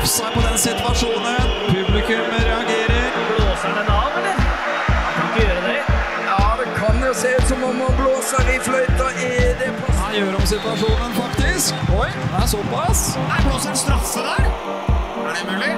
[0.00, 1.42] offside på den situasjonen.
[1.68, 3.06] Publikum reagerer.
[3.28, 4.36] Blåser den av, eller?
[5.06, 5.80] Han kan ikke gjøre det.
[6.30, 9.06] Ja, det kan jo se ut som om han blåser i fløyta.
[9.30, 11.74] Er det på Han gjør om situasjonen, faktisk.
[12.00, 13.00] Oi, det er såpass.
[13.30, 14.44] Nei, blåser en straffe der?
[15.28, 15.74] Er det mulig?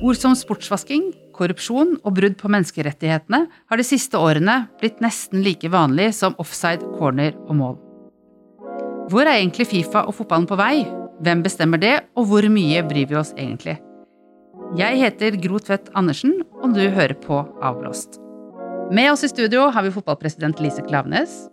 [0.00, 1.10] Ord som sportsvasking,
[1.40, 6.84] korrupsjon og brudd på menneskerettighetene har de siste årene blitt nesten like vanlig som offside,
[6.98, 7.78] corner og mål.
[9.10, 10.84] Hvor er egentlig Fifa og fotballen på vei?
[11.20, 13.80] Hvem bestemmer det, og hvor mye bryr vi oss egentlig?
[14.78, 18.20] Jeg heter Gro Tvedt Andersen, og du hører på Avblåst.
[18.94, 21.48] Med oss i studio har vi fotballpresident Lise Klaveness,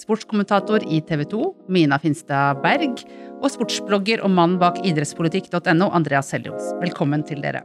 [0.00, 3.04] sportskommentator i TV 2, Mina Finstad Berg,
[3.42, 6.72] og sportsblogger og mann bak idrettspolitikk.no, Andreas Seljos.
[6.80, 7.64] Velkommen til dere.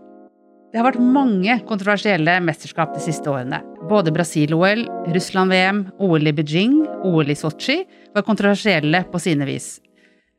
[0.68, 3.62] Det har vært mange kontroversielle mesterskap de siste årene.
[3.88, 4.82] Både Brasil-OL,
[5.16, 7.78] Russland-VM, OL i Beijing, OL i Sotsji
[8.16, 9.78] var kontroversielle på sine vis.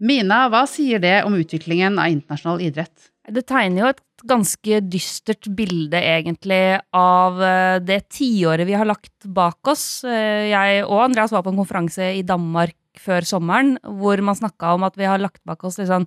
[0.04, 3.08] Mina, hva sier det om utviklingen av internasjonal idrett?
[3.28, 9.24] Det tegner jo et ganske dystert bilde, egentlig, av eh, det tiåret vi har lagt
[9.24, 10.04] bak oss.
[10.04, 14.76] Eh, Jeg og Andreas var på en konferanse i Danmark før sommeren, hvor man snakka
[14.76, 16.04] om at vi har lagt bak oss liksom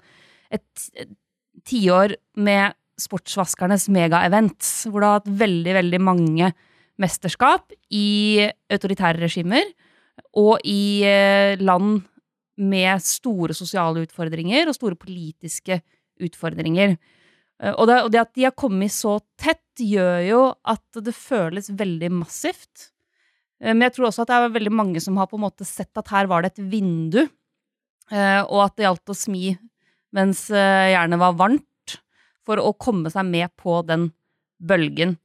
[0.52, 0.88] et
[1.68, 6.52] tiår med sportsvaskernes megaevent, hvor det har hatt veldig, veldig mange
[7.02, 9.72] mesterskap i autoritære regimer
[10.38, 12.04] og i eh, land
[12.62, 15.80] med store sosiale utfordringer og store politiske
[16.22, 16.94] utfordringer.
[17.64, 21.16] Eh, Og det, og det at de har kommet så tett, gjør jo at det
[21.16, 22.92] føles veldig massivt.
[23.64, 25.66] Eh, Men jeg tror også at det er veldig mange som har på en måte
[25.66, 27.24] sett at her var det et vindu,
[28.12, 29.54] og at det gjaldt å smi
[30.12, 31.71] mens jernet var varmt,
[32.48, 34.10] for å komme seg med på den
[34.62, 35.18] bølgen.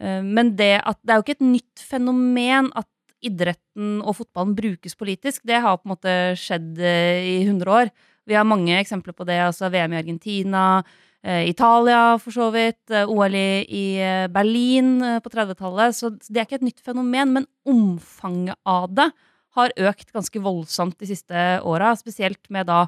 [0.00, 2.88] Eh, Men det, at, det er jo ikke et nytt fenomen at
[3.20, 5.44] idretten og fotballen brukes politisk.
[5.44, 7.92] Det har på en måte skjedd eh, i 100 år.
[8.28, 9.40] Vi har mange eksempler på det.
[9.42, 10.82] altså VM i Argentina,
[11.22, 13.98] eh, Italia for så vidt, OL i,
[14.32, 15.96] Berlin på 30-tallet.
[15.96, 19.10] Så det er ikke et nytt fenomen, men omfanget av det
[19.58, 21.92] har økt ganske voldsomt de siste åra.
[21.98, 22.84] Spesielt med da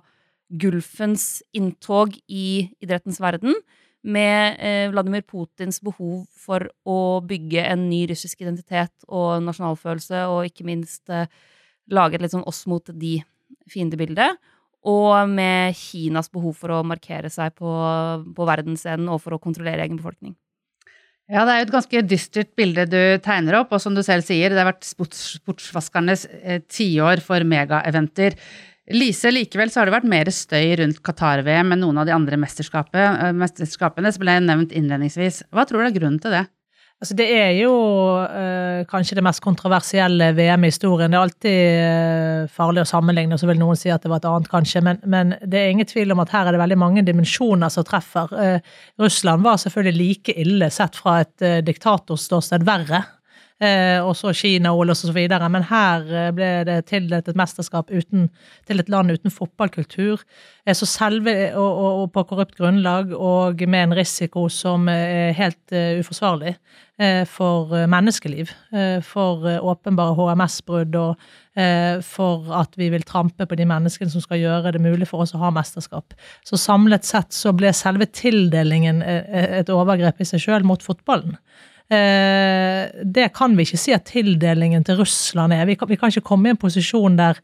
[0.53, 3.57] Gulfens inntog i idrettens verden.
[4.03, 10.49] Med eh, Vladimir Putins behov for å bygge en ny russisk identitet og nasjonalfølelse, og
[10.49, 11.31] ikke minst eh,
[11.93, 14.33] lage et litt sånn oss mot de-fiendebilde.
[14.91, 17.71] Og med Kinas behov for å markere seg på,
[18.35, 20.35] på verdensscenen og for å kontrollere egen befolkning.
[21.31, 24.27] Ja, det er jo et ganske dystert bilde du tegner opp, og som du selv
[24.27, 28.35] sier, det har vært sports, sportsvaskernes eh, tiår for megaeventer.
[28.91, 32.39] Lise, likevel så har det vært mer støy rundt Qatar-VM enn noen av de andre
[32.43, 35.45] mesterskapene, eh, som ble nevnt innledningsvis.
[35.55, 36.49] Hva tror du er grunnen til det?
[37.03, 37.71] Altså, det er jo
[38.23, 41.11] øh, kanskje det mest kontroversielle VM i historien.
[41.11, 44.21] Det er alltid øh, farlig å sammenligne, og så vil noen si at det var
[44.23, 44.85] et annet, kanskje.
[44.87, 47.87] Men, men det er ingen tvil om at her er det veldig mange dimensjoner som
[47.87, 48.31] treffer.
[48.31, 53.03] Uh, Russland var selvfølgelig like ille sett fra et uh, diktatorståsted verre.
[53.63, 55.47] Eh, og så Kina-OL og så videre.
[55.53, 58.27] Men her eh, ble det tildelt et mesterskap uten,
[58.67, 60.25] til et land uten fotballkultur.
[60.67, 65.37] Eh, så selve, og, og, og på korrupt grunnlag, og med en risiko som er
[65.37, 66.57] helt uforsvarlig
[67.27, 68.51] for menneskeliv.
[69.03, 74.73] for åpenbare HMS-brudd, og for at vi vil trampe på de menneskene som skal gjøre
[74.77, 76.15] det mulig for oss å ha mesterskap.
[76.47, 81.41] Så samlet sett så ble selve tildelingen et overgrep i seg sjøl mot fotballen.
[81.91, 85.67] Eh, det kan vi ikke si at tildelingen til Russland er.
[85.69, 87.41] Vi kan, vi kan ikke komme i en posisjon der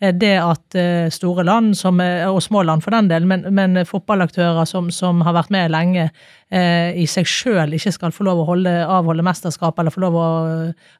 [0.00, 3.80] eh, det at eh, store land, som, og små land for den del, men, men
[3.88, 6.10] fotballaktører som, som har vært med lenge,
[6.50, 10.20] eh, i seg sjøl ikke skal få lov å holde, avholde mesterskap eller få lov
[10.20, 10.28] å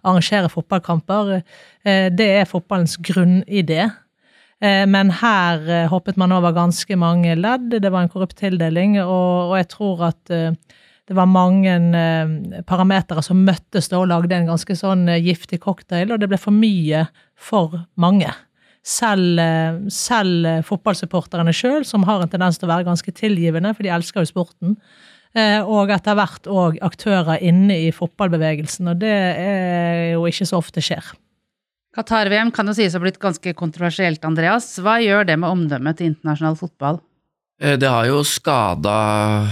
[0.07, 1.37] arrangere fotballkamper.
[1.85, 3.91] Eh, det er fotballens grunnidé.
[4.63, 7.77] Eh, Men her hoppet man over ganske mange ledd.
[7.77, 10.37] Det var en korrupt tildeling, og, og jeg tror at
[11.07, 15.61] det var mange eh, parametere som møttes da og lagde en ganske sånn eh, giftig
[15.63, 17.05] cocktail, og det ble for mye
[17.39, 18.33] for mange.
[18.87, 23.75] Selv, eh, selv eh, fotballsupporterne sjøl, som har en tendens til å være ganske tilgivende,
[23.75, 24.75] for de elsker jo sporten.
[25.37, 30.59] Eh, Og etter hvert òg aktører inne i fotballbevegelsen, og det er jo ikke så
[30.63, 31.13] ofte skjer.
[31.97, 34.75] Qatar-VM kan jo sies å ha blitt ganske kontroversielt, Andreas.
[34.83, 37.01] Hva gjør det med omdømmet til internasjonal fotball?
[37.61, 39.49] Eh, Det har jo skada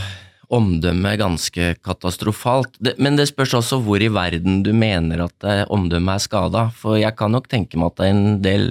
[0.54, 2.76] omdømmet ganske katastrofalt.
[2.82, 6.64] Det, men det spørs også hvor i verden du mener at eh, omdømmet er skada.
[6.78, 8.68] For jeg kan nok tenke meg at det er en del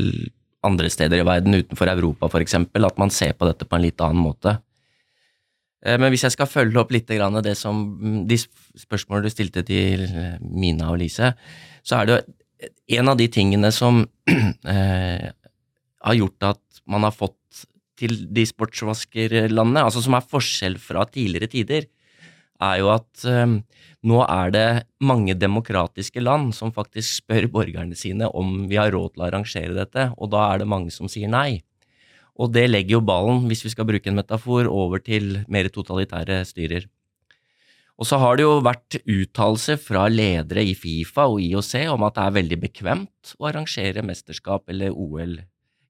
[0.63, 4.03] andre steder i verden, utenfor Europa f.eks., at man ser på dette på en litt
[4.03, 4.55] annen måte.
[5.85, 7.83] Eh, Men hvis jeg skal følge opp litt det som,
[8.27, 11.33] de spørsmålene du stilte til eh, Mina og Lise,
[11.83, 14.05] så er det jo en av de tingene som
[16.03, 17.35] har gjort at man har fått
[17.99, 21.89] til de sportsvaskerlandene, altså som er forskjell fra tidligere tider,
[22.63, 23.57] er jo at um,
[24.07, 24.67] nå er det
[25.03, 29.77] mange demokratiske land som faktisk spør borgerne sine om vi har råd til å arrangere
[29.77, 31.63] dette, og da er det mange som sier nei.
[32.33, 36.41] Og det legger jo ballen, hvis vi skal bruke en metafor, over til mer totalitære
[36.49, 36.87] styrer.
[38.01, 42.17] Og så har det jo vært uttalelser fra ledere i Fifa og IOC om at
[42.17, 45.37] det er veldig bekvemt å arrangere mesterskap eller OL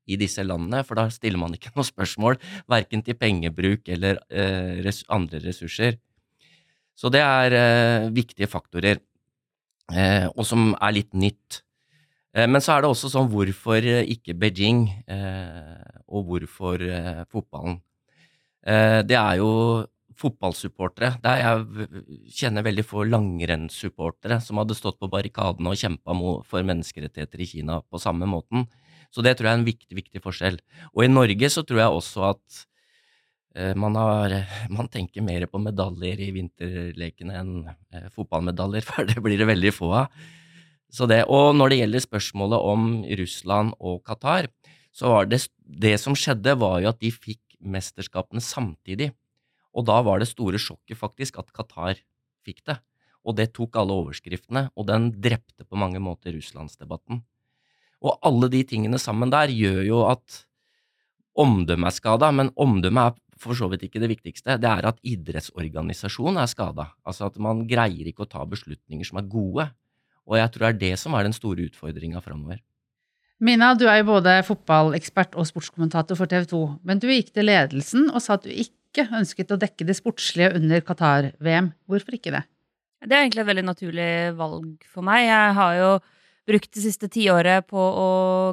[0.05, 2.39] i disse landene, for da stiller man ikke noe spørsmål
[2.71, 5.99] verken til pengebruk eller eh, res andre ressurser.
[6.93, 8.99] Så det er eh, viktige faktorer,
[9.93, 11.63] eh, og som er litt nytt.
[12.33, 16.83] Eh, men så er det også sånn hvorfor eh, ikke Beijing, eh, og hvorfor
[17.31, 17.81] fotballen?
[18.63, 19.47] det er jo
[20.15, 21.17] fotballsupportere.
[21.19, 21.87] Der jeg
[22.31, 26.15] kjenner veldig få langrennssupportere som hadde stått på barrikadene og kjempa
[26.47, 28.63] for menneskerettigheter i Kina på samme måten.
[29.13, 30.57] Så det tror jeg er en viktig, viktig forskjell.
[30.95, 32.61] Og i Norge så tror jeg også at
[33.55, 34.33] eh, man, har,
[34.73, 37.51] man, tenker mer på medaljer i vinterlekene enn
[37.93, 40.23] eh, fotballmedaljer, for det blir det veldig få av.
[40.93, 42.89] Så det, og når det gjelder spørsmålet om
[43.21, 44.49] Russland og Qatar,
[44.93, 49.09] så var det det som skjedde, var jo at de fikk mesterskapene samtidig.
[49.73, 51.97] Og da var det store sjokket faktisk at Qatar
[52.45, 52.77] fikk det.
[53.25, 57.23] Og det tok alle overskriftene, og den drepte på mange måter russlandsdebatten.
[58.03, 60.43] Og alle de tingene sammen der gjør jo at
[61.39, 64.57] omdømmet er skada, men omdømmet er for så vidt ikke det viktigste.
[64.61, 66.89] Det er at idrettsorganisasjonen er skada.
[67.07, 69.67] Altså at man greier ikke å ta beslutninger som er gode.
[70.29, 72.61] Og jeg tror det er det som er den store utfordringa framover.
[73.43, 77.49] Mina, du er jo både fotballekspert og sportskommentator for TV 2, men du gikk til
[77.49, 81.73] ledelsen og sa at du ikke ønsket å dekke det sportslige under Qatar-VM.
[81.89, 82.45] Hvorfor ikke det?
[83.03, 85.25] Det er egentlig et veldig naturlig valg for meg.
[85.27, 85.89] Jeg har jo
[86.47, 88.09] brukt det siste tiåret på å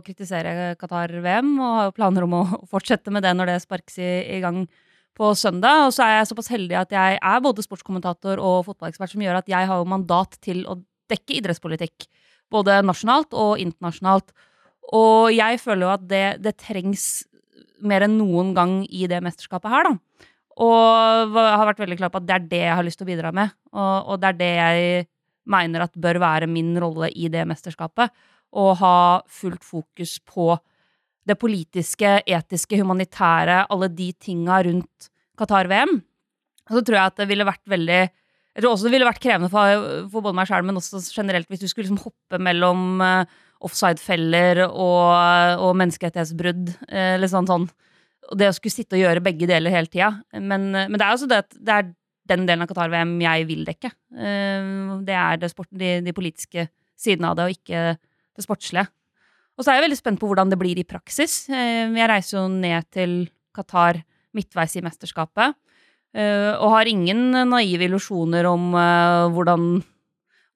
[0.07, 4.13] kritisere Qatar-VM, og har jo planer om å fortsette med det når det sparkes i,
[4.37, 4.65] i, gang
[5.19, 5.89] på søndag.
[5.89, 9.41] Og så er jeg såpass heldig at jeg er både sportskommentator og fotballekspert, som gjør
[9.41, 10.79] at jeg har jo mandat til å
[11.11, 12.07] dekke idrettspolitikk.
[12.51, 14.31] Både nasjonalt og internasjonalt.
[14.97, 17.09] Og jeg føler jo at det, det trengs
[17.87, 20.27] mer enn noen gang i det mesterskapet her, da.
[20.61, 23.11] Og har vært veldig klar på at det er det jeg har lyst til å
[23.11, 23.55] bidra med.
[23.73, 25.07] Og, og det er det jeg
[25.51, 28.13] mener at bør være min rolle i det mesterskapet.
[28.51, 28.99] Å ha
[29.31, 30.55] fullt fokus på
[31.29, 36.01] det politiske, etiske, humanitære, alle de tinga rundt Qatar-VM.
[36.71, 38.01] Så tror jeg at det ville vært veldig
[38.51, 41.47] Jeg tror også det ville vært krevende for, for både meg sjøl, men også generelt,
[41.49, 43.23] hvis du skulle liksom hoppe mellom uh,
[43.63, 46.73] offside-feller og, og menneskerettighetsbrudd.
[46.91, 47.69] Uh, eller sånn, sånn.
[48.31, 50.11] Og det å skulle sitte og gjøre begge deler hele tida.
[50.35, 51.93] Men, uh, men det er også det at det er
[52.31, 53.91] den delen av Qatar-VM jeg vil dekke.
[54.15, 54.71] Eh,
[55.07, 56.69] det er det sport, de, de, politiske
[56.99, 58.87] sidene av det, og ikke det sportslige.
[59.59, 61.43] Og så er jeg veldig spent på hvordan det blir i praksis.
[61.53, 63.15] Eh, jeg reiser jo ned til
[63.57, 64.01] Qatar
[64.37, 65.57] midtveis i mesterskapet,
[66.15, 68.71] eh, og har ingen naive illusjoner om
[69.35, 69.73] hvordan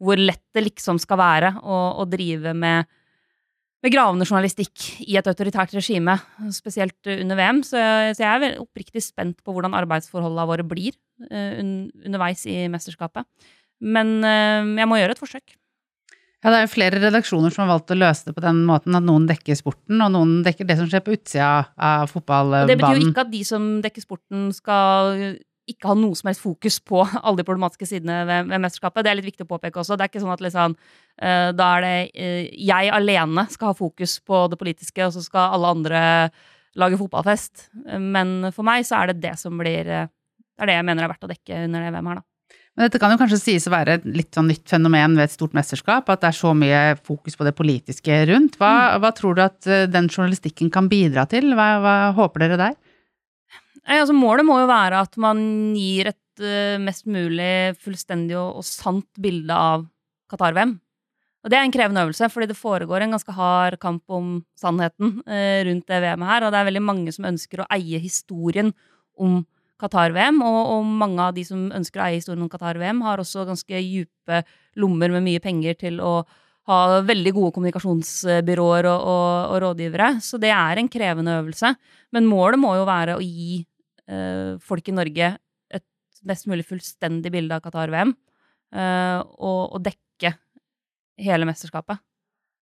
[0.04, 2.90] hvor lett det liksom skal være å, å drive med
[3.84, 6.14] med gravende journalistikk i et autoritært regime,
[6.56, 7.58] spesielt under VM.
[7.66, 7.76] Så,
[8.16, 10.96] så jeg er oppriktig spent på hvordan arbeidsforholdene våre blir
[11.30, 11.60] uh,
[12.06, 13.26] underveis i mesterskapet.
[13.84, 15.56] Men uh, jeg må gjøre et forsøk.
[16.44, 18.96] Ja, Det er jo flere redaksjoner som har valgt å løse det på den måten
[18.98, 22.68] at noen dekker sporten, og noen dekker det som skjer på utsida av fotballbanen.
[22.68, 25.38] Det betyr jo ikke at de som dekker sporten skal
[25.70, 29.06] ikke ha noe som helst fokus på alle de problematiske sidene ved, ved, mesterskapet.
[29.06, 29.96] Det er litt viktig å påpeke også.
[29.96, 33.78] Det er ikke sånn at liksom, uh, da er det uh, jeg alene skal ha
[33.78, 36.02] fokus på det politiske, og så skal alle andre
[36.80, 37.68] lage fotballfest.
[38.02, 40.10] Men for meg så er det det som blir uh,
[40.54, 42.28] Det er det jeg mener er verdt å dekke under det VM her, da.
[42.74, 45.34] Men dette kan jo kanskje sies å være et litt sånn nytt fenomen ved et
[45.34, 48.58] stort mesterskap, at det er så mye fokus på det politiske rundt.
[48.58, 49.02] Hva, mm.
[49.02, 51.52] hva tror du at den journalistikken kan bidra til?
[51.54, 52.74] Hva, hva håper dere der?
[53.84, 55.40] Altså, målet må jo være at man
[55.76, 59.84] gir et uh, mest mulig fullstendig og, og sant bilde av
[60.32, 60.78] Qatar-VM.
[61.44, 65.18] Og det er en krevende øvelse, fordi det foregår en ganske hard kamp om sannheten
[65.28, 68.72] uh, rundt det VM-et her, og det er veldig mange som ønsker å eie historien
[69.20, 69.42] om
[69.82, 73.46] Qatar-VM, og, og, mange av de som ønsker å eie historien om Qatar-VM, har også
[73.48, 74.42] ganske dype
[74.80, 76.20] lommer med mye penger til å
[76.70, 80.14] ha veldig gode kommunikasjonsbyråer og, og, og, rådgivere.
[80.24, 81.74] Så det er en krevende øvelse.
[82.14, 83.58] Men målet må jo være å gi
[84.08, 85.34] eh, folk i Norge
[85.74, 85.84] et
[86.24, 88.14] mest mulig fullstendig bilde av Qatar-VM.
[88.74, 90.32] Eh, og, dekke
[91.20, 92.00] hele mesterskapet.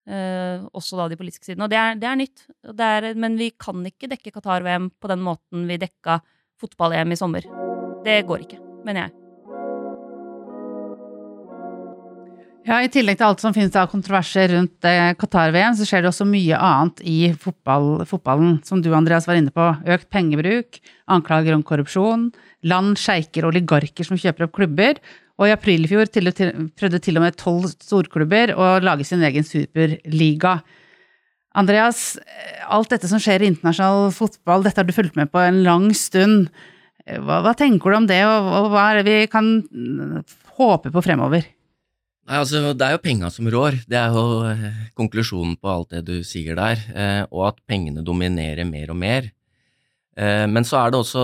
[0.07, 1.65] Eh, også da de politiske sidene.
[1.65, 2.45] Og det er, det er nytt.
[2.77, 6.21] Det er, men vi kan ikke dekke Qatar-VM på den måten vi dekka
[6.61, 7.47] fotball-EM i sommer.
[8.05, 9.15] Det går ikke, mener jeg.
[12.67, 16.09] Ja, I tillegg til alt som finnes av kontroverser rundt eh, Qatar-VM, så skjer det
[16.09, 19.69] også mye annet i fotball, fotballen, som du Andreas var inne på.
[19.87, 22.25] Økt pengebruk, anklager om korrupsjon,
[22.67, 24.99] land, sjeiker og oligarker som kjøper opp klubber.
[25.39, 29.47] Og i april i fjor prøvde til og med tolv storklubber å lage sin egen
[29.47, 30.57] superliga.
[31.57, 32.15] Andreas,
[32.69, 35.89] alt dette som skjer i internasjonal fotball, dette har du fulgt med på en lang
[35.97, 36.51] stund.
[37.07, 40.19] Hva, hva tenker du om det, og, og hva er det vi kan mm,
[40.59, 41.47] håpe på fremover?
[42.27, 43.79] Nei, altså, Det er jo penga som rår.
[43.87, 46.81] Det er jo eh, konklusjonen på alt det du sier der.
[46.91, 49.29] Eh, og at pengene dominerer mer og mer.
[50.17, 51.23] Eh, men så er det også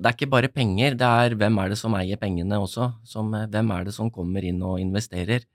[0.00, 2.90] Det er ikke bare penger, det er hvem er det som eier pengene også.
[3.06, 5.46] Som, eh, hvem er det som kommer inn og investerer.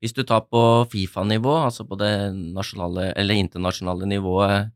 [0.00, 4.70] Hvis du tar på Fifa-nivå, altså på det nasjonale internasjonale nivået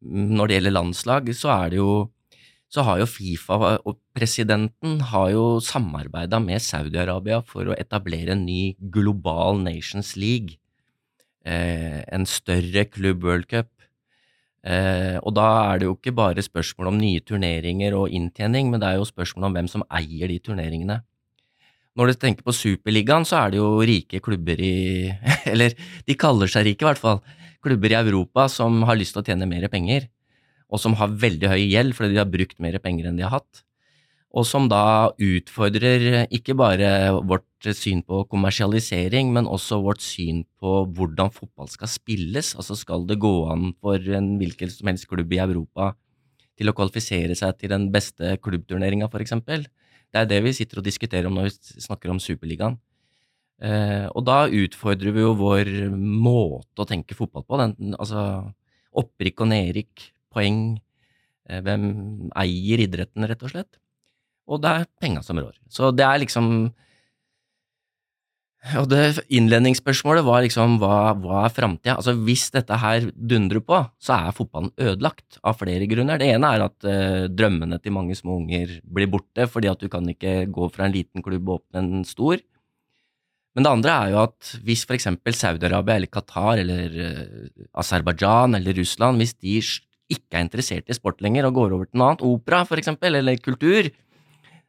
[0.00, 1.92] mm, når det gjelder landslag, så er det jo
[2.72, 8.46] så har jo Fifa og presidenten har jo samarbeida med Saudi-Arabia for å etablere en
[8.46, 10.56] ny global Nations League.
[11.44, 13.68] Eh, en større klubb World Cup.
[14.64, 18.80] Eh, og da er det jo ikke bare spørsmål om nye turneringer og inntjening, men
[18.80, 21.02] det er jo spørsmål om hvem som eier de turneringene.
[21.98, 25.12] Når du tenker på Superligaen, så er det jo rike klubber i
[25.52, 27.20] Eller de kaller seg rike, i hvert fall.
[27.62, 30.08] Klubber i Europa som har lyst til å tjene mer penger
[30.72, 33.36] og som har veldig høy gjeld fordi de har brukt mer penger enn de har
[33.36, 33.62] hatt.
[34.32, 40.86] Og som da utfordrer ikke bare vårt syn på kommersialisering, men også vårt syn på
[40.96, 42.54] hvordan fotball skal spilles.
[42.56, 45.90] Altså skal det gå an for en hvilken som helst klubb i Europa
[46.56, 49.36] til å kvalifisere seg til den beste klubbturneringa, f.eks.
[50.12, 52.76] Det er det vi sitter og diskuterer om når vi snakker om Superligaen.
[53.62, 57.60] Eh, og da utfordrer vi jo vår måte å tenke fotball på.
[57.60, 58.24] Den, altså
[58.98, 60.58] opprykk og nedrykk, poeng,
[61.48, 61.86] eh, hvem
[62.42, 63.80] eier idretten, rett og slett.
[64.50, 65.54] Og det er penga som rår.
[65.70, 66.72] Så det er liksom
[68.78, 71.96] Og det innledningsspørsmålet var liksom hva, hva er framtida?
[71.96, 76.20] Altså hvis dette her dundrer på, så er fotballen ødelagt av flere grunner.
[76.22, 79.90] Det ene er at eh, drømmene til mange små unger blir borte, fordi at du
[79.90, 82.38] kan ikke gå fra en liten klubb og åpne en stor.
[83.52, 85.10] Men det andre er jo at hvis f.eks.
[85.10, 87.50] Saudi-Arabia eller Qatar eller eh,
[87.82, 89.58] Aserbajdsjan eller Russland, hvis de
[90.12, 93.42] ikke er interessert i sport lenger og går over til noe annet, opera eksempel, eller
[93.42, 93.90] kultur,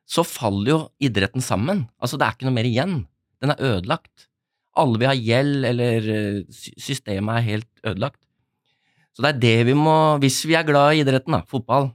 [0.03, 1.85] så faller jo idretten sammen.
[2.01, 3.03] Altså, det er ikke noe mer igjen.
[3.43, 4.29] Den er ødelagt.
[4.79, 8.21] Alle vil ha gjeld, eller eh, systemet er helt ødelagt.
[9.13, 11.91] Så det er det vi må Hvis vi er glad i idretten, da, fotball,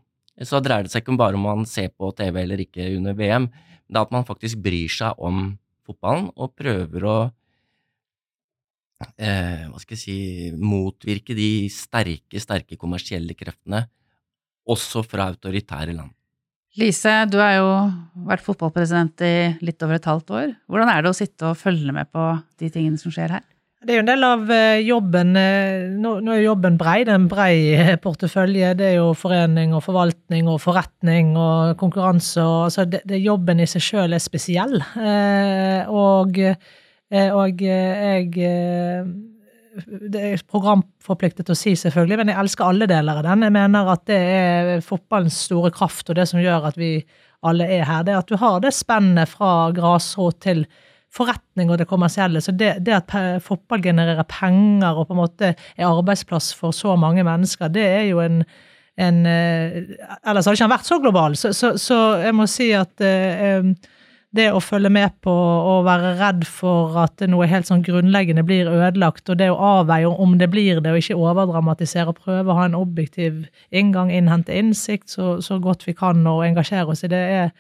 [0.47, 3.49] så dreier det seg ikke bare om man ser på TV eller ikke under VM,
[3.49, 5.49] men det er at man faktisk bryr seg om
[5.89, 7.17] fotballen og prøver å
[9.17, 10.19] eh, hva skal jeg si,
[10.61, 13.87] motvirke de sterke, sterke kommersielle kreftene,
[14.69, 16.13] også fra autoritære land.
[16.77, 17.69] Lise, du har jo
[18.29, 19.35] vært fotballpresident i
[19.65, 20.51] litt over et halvt år.
[20.69, 23.47] Hvordan er det å sitte og følge med på de tingene som skjer her?
[23.79, 27.21] Det er jo en del av eh, jobben eh, Nå, er jobben brei, det er
[27.21, 28.73] en brei eh, portefølje.
[28.79, 32.43] Det er jo forening og forvaltning og forretning og konkurranse.
[32.43, 34.77] Og, altså det, det Jobben i seg sjøl er spesiell.
[35.89, 36.43] Og
[37.09, 38.27] og jeg
[39.87, 43.47] det er programforpliktet til å si, selvfølgelig, men jeg elsker alle deler av den.
[43.47, 46.93] Jeg mener at det er fotballens store kraft, og det som gjør at vi
[47.47, 50.65] alle er her, det er at du har det spennet fra grasrot til
[51.15, 52.43] forretning og det kommersielle.
[52.45, 56.97] Så det, det at fotball genererer penger og på en måte er arbeidsplass for så
[57.01, 58.43] mange mennesker, det er jo en,
[58.99, 61.39] en Ellers hadde ikke han vært så global.
[61.39, 63.71] Så, så, så jeg må si at eh,
[64.37, 68.69] det å følge med på og være redd for at noe helt sånn grunnleggende blir
[68.69, 72.59] ødelagt, og det å avveie om det blir det, og ikke overdramatisere og prøve å
[72.59, 77.13] ha en objektiv inngang, innhente innsikt så, så godt vi kan og engasjere oss i
[77.13, 77.55] det, er,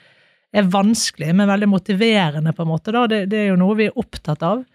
[0.53, 2.93] er, vanskelig, men veldig motiverende, på en måte.
[2.93, 4.67] Det, det er jo noe vi er opptatt av.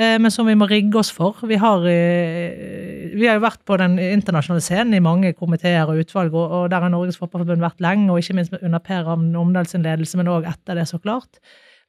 [0.00, 1.36] Eh, men som vi må rigge oss for.
[1.46, 6.00] Vi har, eh, vi har jo vært på den internasjonale scenen i mange komiteer og
[6.00, 9.66] utvalg, og der har Norges Fotballforbund vært lenge, og ikke minst under Per Ravn Omdal
[9.66, 11.42] sin ledelse, men òg etter det, så klart.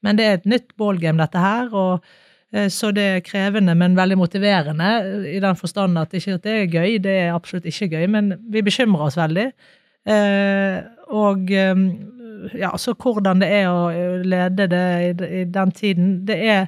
[0.03, 1.69] Men det er et nytt ballgame, dette her.
[1.73, 2.03] og
[2.53, 6.51] eh, så det er krevende, men veldig motiverende, i den forstand at ikke at det
[6.51, 9.51] er gøy, det er absolutt ikke gøy, men vi bekymrer oss veldig.
[11.07, 16.67] Og ja, så hvordan det er å lede det i den tiden, det er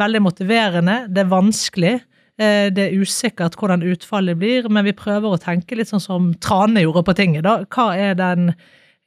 [0.00, 0.96] veldig motiverende.
[1.12, 1.94] Det er vanskelig.
[2.36, 6.32] Eh, det er usikkert hvordan utfallet blir, men vi prøver å tenke litt sånn som
[6.42, 7.46] Trane gjorde på tinget.
[7.46, 7.62] da.
[7.64, 8.52] Hva er den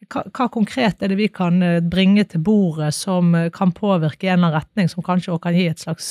[0.10, 4.26] hva, hva, konkret er det vi kan eh, bringe til bordet som eh, kan påvirke
[4.26, 6.10] i en eller annen retning, som kanskje også kan gi et slags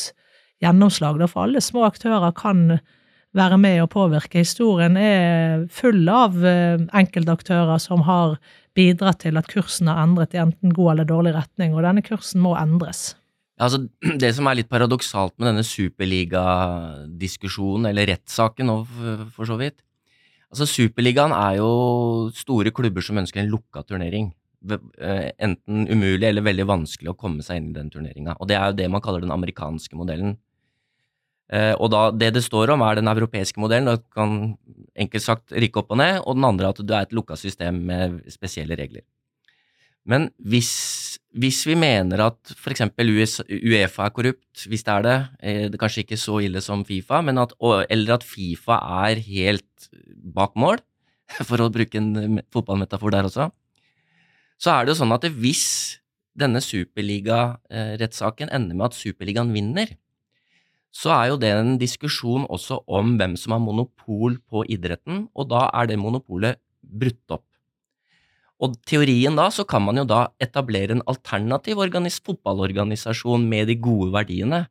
[0.63, 1.19] gjennomslag?
[1.19, 2.79] Da, for alle små aktører kan
[3.35, 4.45] være med og påvirke.
[4.45, 8.39] Historien er full av enkeltaktører som har
[8.79, 12.41] bidratt til at kursen har endret i enten god eller dårlig retning, og denne kursen
[12.41, 13.13] må endres.
[13.59, 13.81] Altså,
[14.23, 18.77] det som er litt paradoksalt med denne superligadiskusjonen, eller rettssaken nå,
[19.35, 19.79] for, så vidt
[20.49, 21.71] Altså, Superligaen er jo
[22.33, 24.31] store klubber som ønsker en lukka turnering.
[24.65, 28.33] Eh, Enten umulig eller veldig vanskelig å komme seg inn i den turneringa.
[28.41, 30.39] Og det er jo det man kaller den amerikanske modellen.
[31.53, 33.93] Eh, Og da, det det står om, er den europeiske modellen.
[33.93, 34.57] Da kan
[34.97, 37.85] enkelt sagt rykke opp og ned, og den andre at du er et lukka system
[37.85, 39.05] med spesielle regler.
[40.09, 40.71] Men hvis,
[41.37, 42.87] hvis vi mener at f.eks.
[42.99, 46.85] Uefa er korrupt, hvis det er det, eh, det er kanskje ikke så ille som
[46.87, 47.55] Fifa, at,
[47.91, 49.89] eller at Fifa er helt
[50.35, 50.81] bak mål,
[51.49, 53.51] for å bruke en eh, fotballmetafor der også,
[54.59, 55.67] så er det jo sånn at hvis
[56.39, 59.93] denne superligarettssaken ender med at Superligaen vinner,
[60.95, 65.51] så er jo det en diskusjon også om hvem som har monopol på idretten, og
[65.53, 67.45] da er det monopolet brutt opp.
[68.59, 74.11] Og teorien da, så kan man jo da etablere en alternativ fotballorganisasjon med de gode
[74.13, 74.67] verdiene.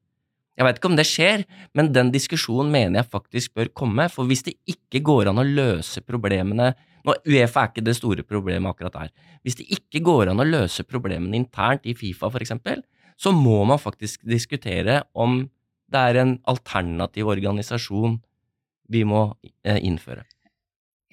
[0.58, 1.46] Jeg vet ikke om det skjer,
[1.78, 5.46] men den diskusjonen mener jeg faktisk bør komme, for hvis det ikke går an å
[5.46, 6.74] løse problemene
[7.08, 9.12] nå, Uefa er ikke det store problemet akkurat her.
[9.46, 12.82] Hvis det ikke går an å løse problemene internt i Fifa, eksempel,
[13.16, 15.46] så må man faktisk diskutere om
[15.88, 18.18] det er en alternativ organisasjon
[18.92, 19.22] vi må
[19.64, 20.26] eh, innføre.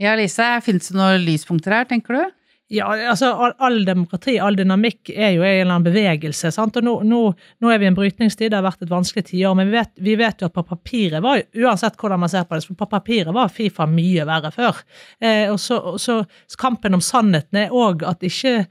[0.03, 2.25] Ja, Lise, finnes det noen lyspunkter her, tenker du?
[2.73, 3.29] Ja, altså
[3.61, 6.49] all, demokrati, all dynamikk er jo en eller annen bevegelse.
[6.55, 6.79] sant?
[6.81, 7.19] Og nå, nå,
[7.61, 9.93] nå er vi i en brytningstid, det har vært et vanskelig tiår, men vi vet,
[10.07, 13.37] vi vet jo at på papiret var uansett hvordan man ser på det, på papiret
[13.37, 14.81] var Fifa mye verre før.
[15.21, 16.23] Eh, og så, så
[16.61, 18.63] kampen om sannheten er òg at ikke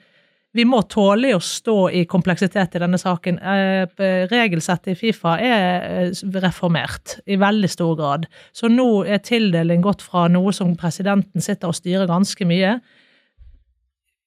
[0.53, 3.39] vi må tåle å stå i kompleksitet i denne saken.
[3.39, 8.27] Eh, regelsettet i Fifa er eh, reformert i veldig stor grad.
[8.53, 12.75] Så nå er tildeling gått fra noe som presidenten sitter og styrer ganske mye,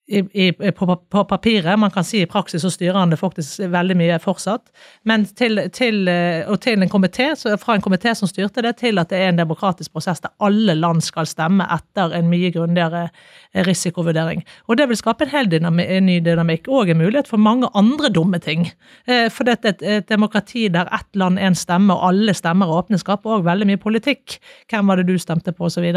[0.07, 1.79] i, i, på, på papiret.
[1.79, 4.69] Man kan si i praksis så styrer han det faktisk veldig mye fortsatt.
[5.09, 6.07] Men til, til,
[6.47, 9.41] og til en komité, fra en komité som styrte det, til at det er en
[9.41, 13.09] demokratisk prosess der alle land skal stemme etter en mye grundigere
[13.67, 14.45] risikovurdering.
[14.69, 17.71] Og det vil skape en hel dynami, en ny dynamikk og en mulighet for mange
[17.75, 18.69] andre dumme ting.
[19.11, 22.71] Eh, for det er et, et demokrati der ett land én stemme, og alle stemmer
[22.71, 24.39] åpne, skaper òg veldig mye politikk.
[24.71, 25.91] Hvem var det du stemte på, osv.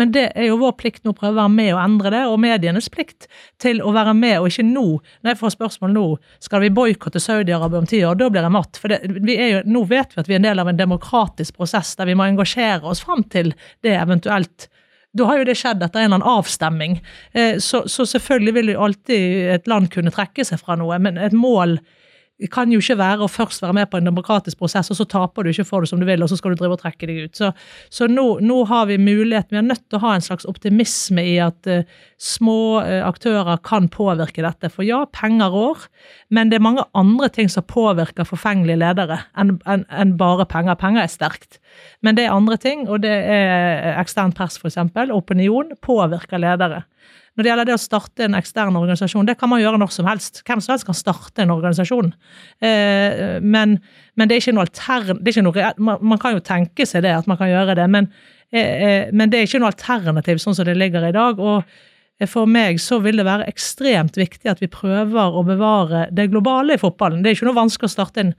[0.00, 2.24] Men det er jo vår plikt nå å prøve å være med og endre det,
[2.30, 3.28] og medienes plikt
[3.62, 4.86] til å være med, og ikke nå.
[5.22, 6.04] Når jeg får spørsmål nå,
[6.42, 8.80] skal vi boikotte Saudi-Arabia om ti år, da blir jeg matt.
[8.80, 10.80] For det, vi er jo, nå vet vi at vi er en del av en
[10.80, 14.68] demokratisk prosess der vi må engasjere oss fram til det eventuelt
[15.12, 16.94] da har jo det skjedd etter en eller annen avstemming.
[17.36, 21.20] Eh, Så, så selvfølgelig vil jo alltid et land kunne trekke seg fra noe, men
[21.20, 21.76] et mål
[22.50, 25.44] kan jo ikke være å først være med på en demokratisk prosess, og så taper
[25.44, 27.20] du ikke får det som du vil, og så skal du drive og trekke deg
[27.26, 27.38] ut.
[27.38, 27.50] Så,
[27.92, 31.22] så nå, nå har vi mulighet, vi er nødt til å ha en slags optimisme
[31.22, 31.84] i at uh,
[32.18, 34.72] små uh, aktører kan påvirke dette.
[34.72, 35.86] For ja, penger rår,
[36.34, 40.78] men det er mange andre ting som påvirker forfengelige ledere enn en, en bare penger.
[40.80, 41.60] Penger er sterkt.
[42.02, 44.80] Men det er andre ting, og det er ekstern press, f.eks.
[45.12, 46.82] Opinion påvirker ledere.
[47.32, 50.08] Når det gjelder det å starte en ekstern organisasjon, det kan man gjøre når som
[50.08, 50.42] helst.
[50.44, 52.10] Hvem som helst kan starte en organisasjon.
[52.60, 53.78] Eh, men,
[54.20, 55.22] men det er ikke noe altern...
[55.22, 58.10] Er ikke noe, man, kan jo tenke seg det, at man kan gjøre det, men,
[58.52, 61.40] eh, eh, men det er ikke noe alternativ sånn som det ligger i dag.
[61.40, 61.64] og
[62.30, 66.76] for meg så vil det være ekstremt viktig at vi prøver å bevare det globale
[66.76, 67.24] i fotballen.
[67.24, 68.34] Det er ikke noe vanskelig å starte en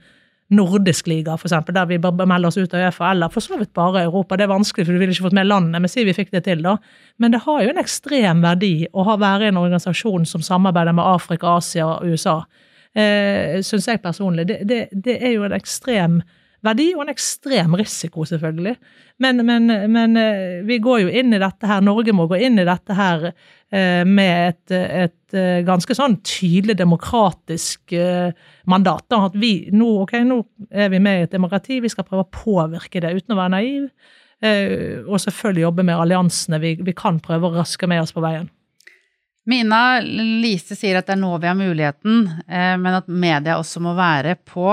[0.52, 3.56] nordisk liga, for eksempel, der vi bare melder oss ut av Uefa, eller for så
[3.58, 4.36] vidt bare Europa.
[4.36, 6.44] Det er vanskelig, for du ville ikke fått med landene, men si vi fikk det
[6.48, 6.76] til, da.
[7.18, 11.08] Men det har jo en ekstrem verdi å ha være en organisasjon som samarbeider med
[11.08, 12.42] Afrika, Asia og USA.
[12.94, 14.46] Eh, Syns jeg personlig.
[14.50, 18.76] Det, det, det er jo en ekstrem verdi og en ekstrem risiko, selvfølgelig.
[19.22, 22.58] Men, men, men eh, vi går jo inn i dette her, Norge må gå inn
[22.58, 27.94] i dette her eh, med et, et eh, ganske sånn tydelig demokratisk
[28.70, 29.06] mandat.
[29.12, 29.22] Da.
[29.28, 30.40] At vi nå, ok, nå
[30.72, 33.56] er vi med i et demokrati, vi skal prøve å påvirke det uten å være
[33.58, 33.88] naiv.
[34.44, 38.50] Og selvfølgelig jobbe med alliansene vi, vi kan prøve å raske med oss på veien.
[39.48, 43.94] Mina Lise sier at det er nå vi har muligheten, men at media også må
[43.96, 44.66] være på.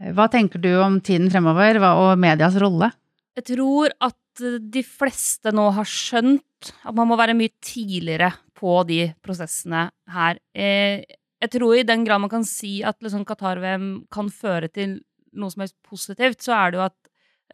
[0.00, 2.88] Hva tenker du om tiden fremover og medias rolle?
[3.36, 8.32] Jeg tror at eh, de fleste nå har skjønt at man må være mye tidligere
[8.56, 10.40] på de prosessene her.
[10.54, 11.04] Eh,
[11.40, 14.98] Jeg tror i den grad man kan si at liksom Qatar-VM kan føre til
[15.32, 16.98] noe som helst positivt, så er det jo at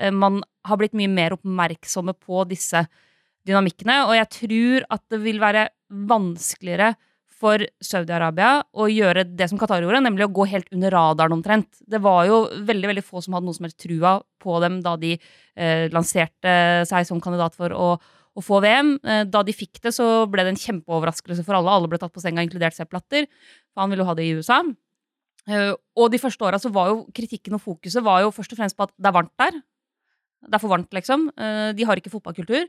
[0.01, 2.87] eh, man har blitt mye mer oppmerksomme på disse
[3.47, 4.05] dynamikkene.
[4.09, 6.95] Og jeg tror at det vil være vanskeligere
[7.37, 11.69] for Saudi-Arabia å gjøre det som Qatar gjorde, nemlig å gå helt under radaren omtrent.
[11.85, 14.95] Det var jo veldig veldig få som hadde noe som helst trua på dem da
[15.01, 16.57] de eh, lanserte
[16.89, 18.97] seg som kandidat for å, å få VM.
[19.05, 21.77] Eh, da de fikk det, så ble det en kjempeoverraskelse for alle.
[21.77, 23.29] Alle ble tatt på senga, inkludert Sepp Blatter,
[23.73, 24.63] for han ville jo ha det i USA.
[25.47, 28.63] Eh, og de første åra så var jo kritikken og fokuset var jo først og
[28.63, 29.61] fremst på at det er varmt der.
[30.47, 31.29] Det er for varmt, liksom.
[31.37, 32.67] Eh, de har ikke fotballkultur.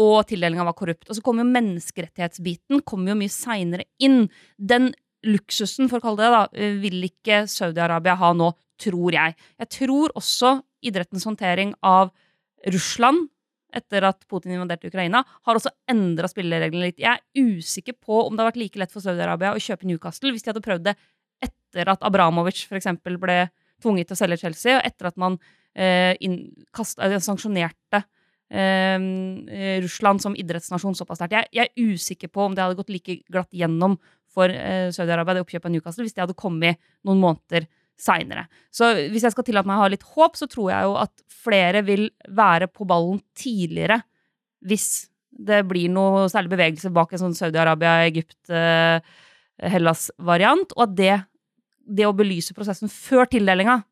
[0.00, 1.06] Og tildelinga var korrupt.
[1.08, 4.26] Og så kom jo menneskerettighetsbiten kom jo mye seinere inn.
[4.58, 4.92] Den
[5.24, 9.36] luksusen, for å kalle det da, eh, vil ikke Saudi-Arabia ha nå, tror jeg.
[9.58, 12.10] Jeg tror også idrettens håndtering av
[12.66, 13.28] Russland
[13.74, 17.02] etter at Putin invaderte Ukraina, har også endra spillereglene litt.
[17.02, 20.30] Jeg er usikker på om det har vært like lett for Saudi-Arabia å kjøpe Newcastle
[20.30, 20.94] hvis de hadde prøvd det
[21.42, 23.48] etter at Abramovic eksempel ble
[23.82, 25.38] tvunget til å selge Chelsea, og etter at man
[25.74, 26.14] eh,
[26.74, 28.04] kast, sanksjonerte
[28.50, 31.36] eh, Russland som idrettsnasjon såpass sterkt.
[31.38, 33.96] Jeg, jeg, er usikker på om det hadde gått like glatt gjennom
[34.34, 37.68] for eh, Saudi-Arabia, det oppkjøpet av Newcastle, hvis det hadde kommet noen måneder
[38.00, 38.48] seinere.
[38.74, 41.12] Så hvis jeg skal tillate meg å ha litt håp, så tror jeg jo at
[41.30, 44.00] flere vil være på ballen tidligere
[44.64, 49.02] hvis det blir noe særlig bevegelse bak en sånn Saudi-Arabia, Egypt, eh,
[49.54, 51.14] og at det,
[51.86, 53.82] det å belyse prosessen før tildelinga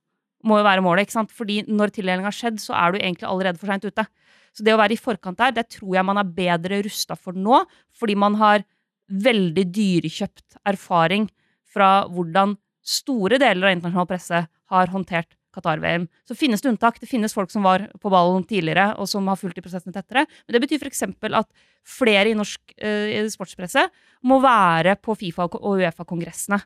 [0.47, 1.07] må jo være målet.
[1.07, 1.35] ikke sant?
[1.35, 4.07] Fordi når tildelinga har skjedd, så er du egentlig allerede for seint ute.
[4.53, 7.37] Så det å være i forkant der, det tror jeg man er bedre rusta for
[7.37, 7.63] nå,
[7.97, 8.67] fordi man har
[9.13, 11.29] veldig dyrekjøpt erfaring
[11.73, 16.07] fra hvordan store deler av internasjonal presse har håndtert Qatar-VM.
[16.29, 16.99] Så finnes det unntak.
[17.01, 20.25] Det finnes folk som var på ballen tidligere, og som har fulgt de prosessene tettere.
[20.47, 21.05] Men det betyr f.eks.
[21.05, 21.51] at
[21.85, 23.85] flere i norsk eh, sportspresse
[24.29, 26.61] må være på Fifa- og Uefa-kongressene.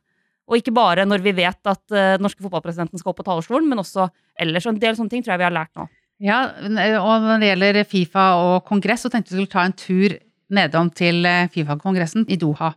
[0.46, 3.82] Og ikke bare når vi vet at uh, norske fotballpresidenten skal opp på talerstolen, men
[3.82, 4.06] også
[4.38, 4.68] ellers.
[4.68, 5.88] Og en del sånne ting tror jeg vi har lært nå.
[6.20, 6.38] Ja,
[7.00, 10.16] og når det gjelder Fifa og kongress, så tenkte vi skulle ta en tur
[10.48, 12.70] nedom til eh, Fifa-kongressen i Doha.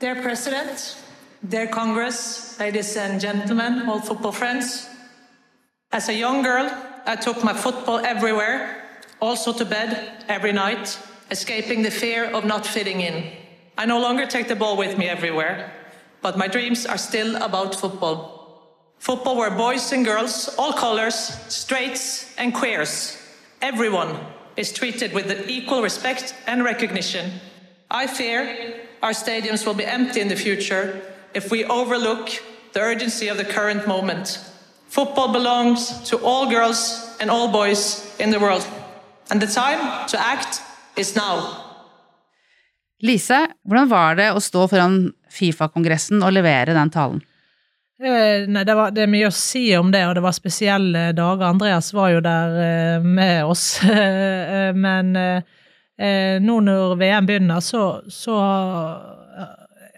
[0.00, 0.96] Dear President,
[1.42, 4.88] dear Congress, ladies and gentlemen, all football friends.
[5.92, 6.70] As a young girl,
[7.06, 8.76] I took my football everywhere,
[9.20, 10.98] also to bed every night,
[11.30, 13.24] escaping the fear of not fitting in.
[13.76, 15.70] I no longer take the ball with me everywhere,
[16.22, 18.39] but my dreams are still about football.
[19.00, 21.14] Football where boys and girls, all colors,
[21.48, 23.16] straights and queers,
[23.62, 24.14] everyone
[24.58, 27.40] is treated with equal respect and recognition.
[27.90, 31.00] I fear our stadiums will be empty in the future
[31.32, 32.28] if we overlook
[32.74, 34.38] the urgency of the current moment.
[34.88, 38.66] Football belongs to all girls and all boys in the world,
[39.30, 40.60] and the time to act
[40.96, 41.56] is now.
[43.00, 47.22] Lise, hvordan var det å stå foran Fifa-kongressen og levere den talen?
[48.00, 51.10] Eh, nei, det, var, det, er mye å si om det, og det var spesielle
[51.12, 51.50] dager.
[51.50, 53.74] Andreas var jo der eh, med oss.
[53.90, 55.12] Eh, men
[56.40, 58.36] nå når VM begynner, så, så,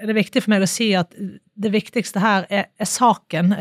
[0.03, 3.53] er det viktig for meg å si at det viktigste her er, er saken.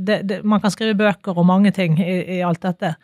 [0.00, 2.94] Det, det, man kan skrive bøker og mange ting i, i alt dette.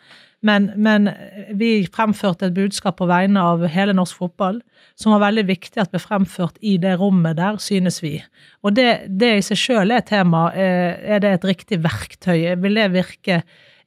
[0.43, 1.07] Men, men,
[1.55, 4.59] vi fremførte et budskap på vegne av hele norsk fotball
[4.99, 8.17] som var veldig viktig at ble fremført i det rommet der, synes vi.
[8.61, 10.49] Og det, det i seg sjøl er et tema.
[10.51, 12.53] Eh, er det et riktig verktøy?
[12.61, 13.41] Vil det virke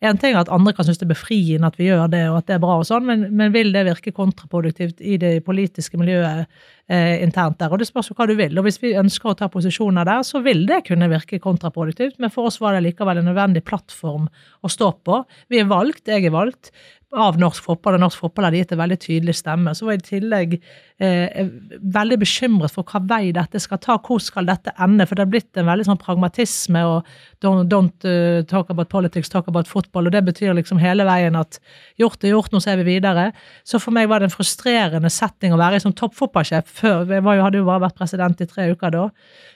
[0.05, 2.41] en ting er at andre kan synes det er befriende at vi gjør det, og
[2.41, 5.97] at det er bra, og sånn, men, men vil det virke kontraproduktivt i det politiske
[6.01, 7.73] miljøet eh, internt der?
[7.73, 8.59] Og Det spørs jo hva du vil.
[8.59, 12.33] og Hvis vi ønsker å ta posisjoner der, så vil det kunne virke kontraproduktivt, men
[12.35, 14.29] for oss var det likevel en nødvendig plattform
[14.61, 15.23] å stå på.
[15.53, 16.75] Vi er valgt, jeg er valgt
[17.15, 19.73] av norsk fotball, og norsk fotball hadde gitt en veldig tydelig stemme.
[19.79, 21.47] Så var jeg i tillegg eh,
[21.95, 25.07] veldig bekymret for hva vei dette skal ta, hvor skal dette ende?
[25.07, 27.07] For det har blitt en veldig sånn pragmatisme og
[27.45, 31.39] don't, don't uh, talk about politics, talk about football, og det betyr liksom hele veien
[31.39, 31.61] at
[32.01, 33.29] gjort er gjort, nå ser vi videre.
[33.63, 37.07] Så for meg var det en frustrerende setting å være i som toppfotballsjef før.
[37.07, 39.07] Jeg jo, hadde jo bare vært president i tre uker da.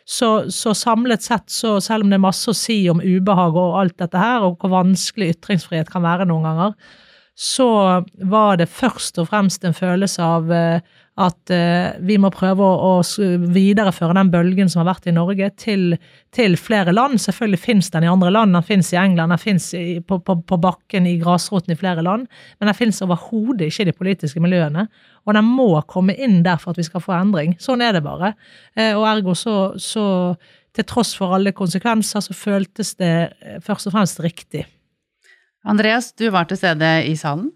[0.07, 3.79] Så, så, samlet sett, så selv om det er masse å si om ubehag og
[3.83, 6.75] alt dette her, og hvor vanskelig ytringsfrihet kan være noen ganger,
[7.41, 12.65] så var det først og fremst en følelse av eh, at eh, vi må prøve
[12.65, 12.91] å,
[13.55, 15.95] videreføre den bølgen som har vært i Norge, til,
[16.37, 17.17] til flere land.
[17.21, 19.71] Selvfølgelig finnes den i andre land, den finnes i England, den finnes
[20.05, 22.27] på, på, på, bakken i grasroten i flere land,
[22.59, 24.85] men den finnes overhodet ikke i de politiske miljøene.
[25.25, 27.55] Og den må komme inn der for at vi skal få endring.
[27.61, 28.35] Sånn er det bare.
[28.77, 30.05] Eh, og ergo så, så
[30.77, 33.15] til tross for alle konsekvenser, så føltes det
[33.65, 34.67] først og fremst riktig.
[35.61, 37.51] Andreas, du var til stede i salen.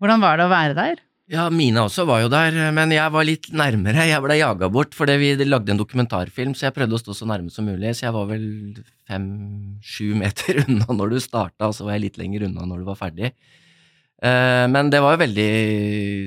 [0.00, 1.00] Hvordan var det å være der?
[1.30, 4.06] Ja, Mina også var jo der, men jeg var litt nærmere.
[4.08, 7.28] Jeg ble jaga bort fordi vi lagde en dokumentarfilm, så jeg prøvde å stå så
[7.30, 7.92] nærme som mulig.
[7.94, 8.46] Så jeg var vel
[9.06, 12.88] fem-sju meter unna når du starta, og så var jeg litt lenger unna når du
[12.90, 13.32] var ferdig.
[14.20, 15.50] Eh, men det var veldig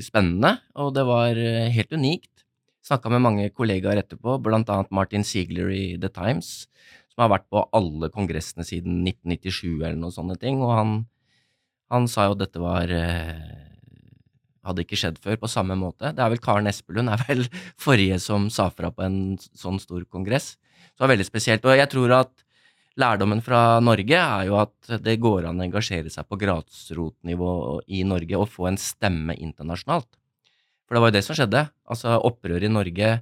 [0.05, 2.31] spennende, og det var eh, helt unikt.
[2.83, 6.69] Snakka med mange kollegaer etterpå, blant annet Martin Ziegler i The Times,
[7.11, 10.95] som har vært på alle kongressene siden 1997 eller noen sånne ting, og han
[11.93, 13.63] han sa jo at dette var eh,
[14.63, 16.13] hadde ikke skjedd før på samme måte.
[16.15, 17.45] Det er vel Karen Espelund er vel
[17.85, 20.55] forrige som sa fra på en sånn stor kongress.
[20.93, 21.67] Så det var veldig spesielt.
[21.67, 22.33] Og jeg tror at
[22.99, 27.53] lærdommen fra Norge er jo at det går an å engasjere seg på grasrotnivå
[27.97, 30.09] i Norge og få en stemme internasjonalt.
[30.85, 31.67] For det var jo det som skjedde.
[31.89, 33.13] Altså opprør i Norge,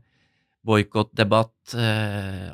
[0.68, 2.50] boikottdebatt eh,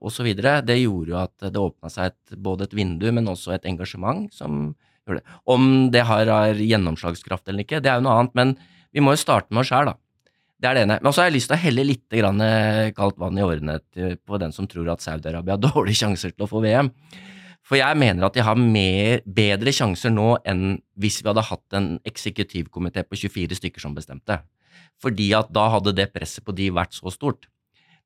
[0.00, 0.28] osv.
[0.38, 4.30] Det gjorde jo at det åpna seg et, både et vindu, men også et engasjement
[4.32, 4.70] som
[5.12, 5.38] gjør det.
[5.50, 8.54] Om det har, har gjennomslagskraft eller ikke, det er jo noe annet, men
[8.94, 9.98] vi må jo starte med oss sjæl, da.
[10.60, 10.98] Det er det ene.
[11.00, 13.78] Men så har jeg lyst til å helle litt grann eh, kaldt vann i årene
[14.28, 16.90] på den som tror at Saudi-Arabia har dårlige sjanser til å få VM.
[17.64, 21.76] For jeg mener at de har mer, bedre sjanser nå enn hvis vi hadde hatt
[21.78, 24.40] en eksekutivkomité på 24 stykker som bestemte.
[25.00, 27.48] Fordi at da hadde det presset på de vært så stort.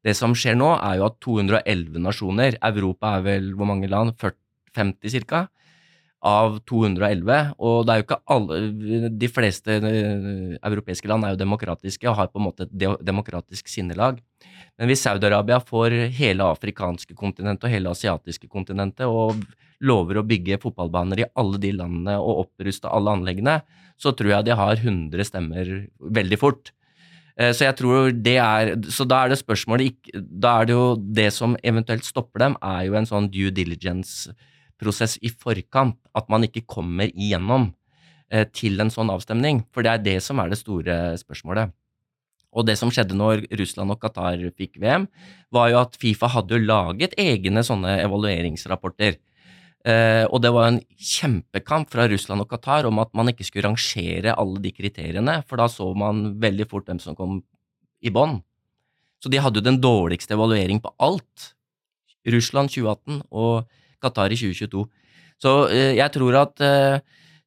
[0.05, 4.15] Det som skjer nå, er jo at 211 nasjoner, Europa er vel hvor mange land?
[4.21, 4.39] 40,
[4.77, 5.47] 50 ca
[6.25, 7.55] av 211.
[7.61, 10.29] Og det er jo ikke alle De fleste eh,
[10.65, 14.23] europeiske land er jo demokratiske og har på en måte et demokratisk sinnelag.
[14.79, 19.45] Men hvis Saudi-Arabia får hele afrikanske kontinentet og hele asiatiske kontinentet og
[19.85, 23.61] lover å bygge fotballbaner i alle de landene og oppruste alle anleggene,
[24.01, 25.71] så tror jeg de har 100 stemmer
[26.19, 26.73] veldig fort.
[27.37, 30.95] Eh, så jeg tror det er Så da er det spørsmålet Da er det jo
[30.95, 34.31] det som eventuelt stopper dem, er jo en sånn due diligence
[34.85, 37.71] prosess i forkant, at man ikke kommer igjennom
[38.31, 39.65] eh, til en sånn avstemning.
[39.75, 41.73] For det er det som er det store spørsmålet.
[42.55, 45.09] Og det som skjedde når Russland og Qatar fikk VM,
[45.55, 49.19] var jo at Fifa hadde jo laget egne sånne evalueringsrapporter.
[49.85, 53.67] Eh, og det var en kjempekamp fra Russland og Qatar om at man ikke skulle
[53.67, 57.43] rangere alle de kriteriene, for da så man veldig fort hvem som kom
[58.01, 58.39] i bånn.
[59.21, 61.51] Så de hadde jo den dårligste evaluering på alt.
[62.29, 63.67] Russland 2018 og
[64.05, 64.85] Qatar i 2022.
[65.43, 66.99] Så eh, jeg tror at eh,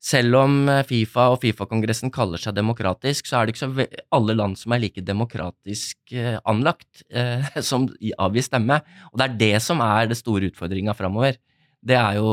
[0.03, 4.37] selv om eh, Fifa og Fifa-kongressen kaller seg demokratisk, så er det ikke så alle
[4.37, 6.15] land som er like demokratisk
[6.47, 7.05] anlagt,
[7.69, 8.81] som avgir stemme.
[9.11, 11.39] Og det er det som er det store utfordringa framover.
[11.87, 12.31] Det er jo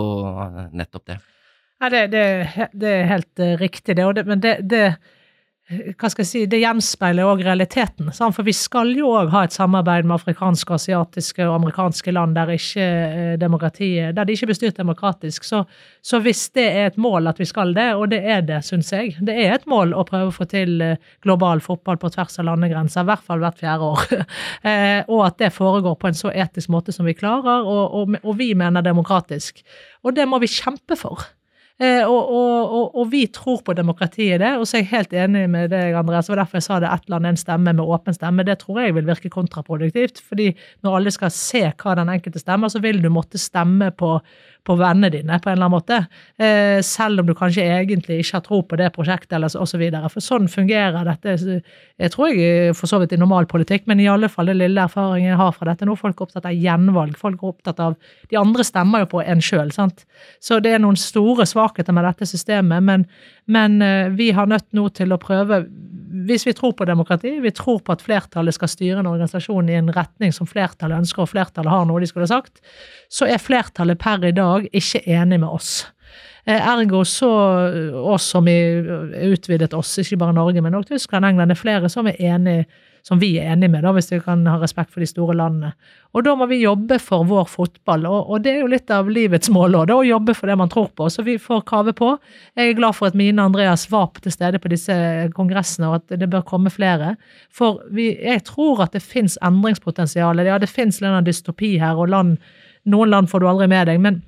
[0.75, 1.21] nettopp det.
[1.83, 2.25] Ja, det, det,
[2.73, 4.25] det er helt riktig, det.
[4.25, 4.85] Men det, det
[5.65, 8.11] hva skal jeg si, det gjenspeiler òg realiteten.
[8.13, 8.35] Sant?
[8.37, 12.53] For vi skal jo òg ha et samarbeid med afrikanske, asiatiske og amerikanske land der
[12.53, 15.47] ikke eh, demokratiet, der de ikke blir styrt demokratisk.
[15.49, 15.63] Så,
[16.05, 18.93] så, hvis det er et mål at vi skal det, og det er det, syns
[18.93, 22.37] jeg, det er et mål å prøve å få til eh, global fotball på tvers
[22.43, 24.05] av landegrenser, i hvert fall hvert fjerde år,
[24.69, 28.21] eh, og at det foregår på en så etisk måte som vi klarer, og, og,
[28.21, 29.65] og vi mener demokratisk.
[30.05, 31.25] Og det må vi kjempe for.
[31.83, 34.53] Eh, og, og, og, og, vi tror på demokratiet, det.
[34.61, 36.29] Og så er jeg helt enig med deg, Andreas.
[36.29, 38.47] Det var derfor jeg sa det ett land, en stemme med åpen stemme.
[38.47, 40.23] Det tror jeg vil virke kontraproduktivt.
[40.23, 40.53] fordi
[40.87, 44.21] når alle skal se hva den enkelte stemmer, så vil du måtte stemme på
[44.65, 45.99] på vennene dine, på en eller annen måte.
[46.41, 49.83] Eh, selv om du kanskje egentlig ikke har tro på det prosjektet, eller osv.
[50.13, 51.37] For sånn fungerer dette.
[52.01, 54.87] Jeg tror jeg for så vidt i normal politikk, men i alle fall det lille
[54.89, 55.89] erfaringen jeg har fra dette.
[55.89, 57.19] Nå folk er opptatt av gjenvalg.
[57.21, 57.99] Folk er opptatt av
[58.31, 60.07] De andre stemmer jo på en sjøl, sant.
[60.43, 63.05] Så det er noen store svakheter med dette systemet, men,
[63.47, 65.65] men eh, vi har nødt nå til å prøve
[66.15, 69.79] hvis vi tror på demokrati, vi tror på at flertallet skal styre en organisasjon i
[69.81, 72.63] en retning som flertallet ønsker, og flertallet har noe de skulle sagt,
[73.11, 75.73] så er flertallet per i dag ikke enig med oss.
[76.47, 77.33] Eh, ergo så
[78.15, 78.59] oss som i,
[79.33, 82.61] utvidet oss, ikke bare Norge, men også Tyskland, England, er flere som er enig
[83.05, 85.75] som vi er enige med, da, hvis vi kan ha respekt for de store landene.
[86.17, 89.11] Og da må vi jobbe for vår fotball, og, og det er jo litt av
[89.13, 91.11] livets mål òg, å jobbe for det man tror på.
[91.13, 92.15] Så vi får kave på.
[92.57, 94.97] Jeg er glad for at Mine Andreas var til stede på disse
[95.37, 97.17] kongressene, og at det bør komme flere.
[97.53, 100.41] For vi, jeg tror at det fins endringspotensial.
[100.41, 102.39] Ja, det fins en dystopi her, og land,
[102.89, 104.01] noen land får du aldri med deg.
[104.01, 104.23] men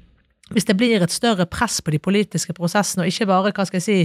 [0.54, 3.80] hvis det blir et større press på de politiske prosessene, og ikke bare hva skal
[3.80, 3.96] jeg si,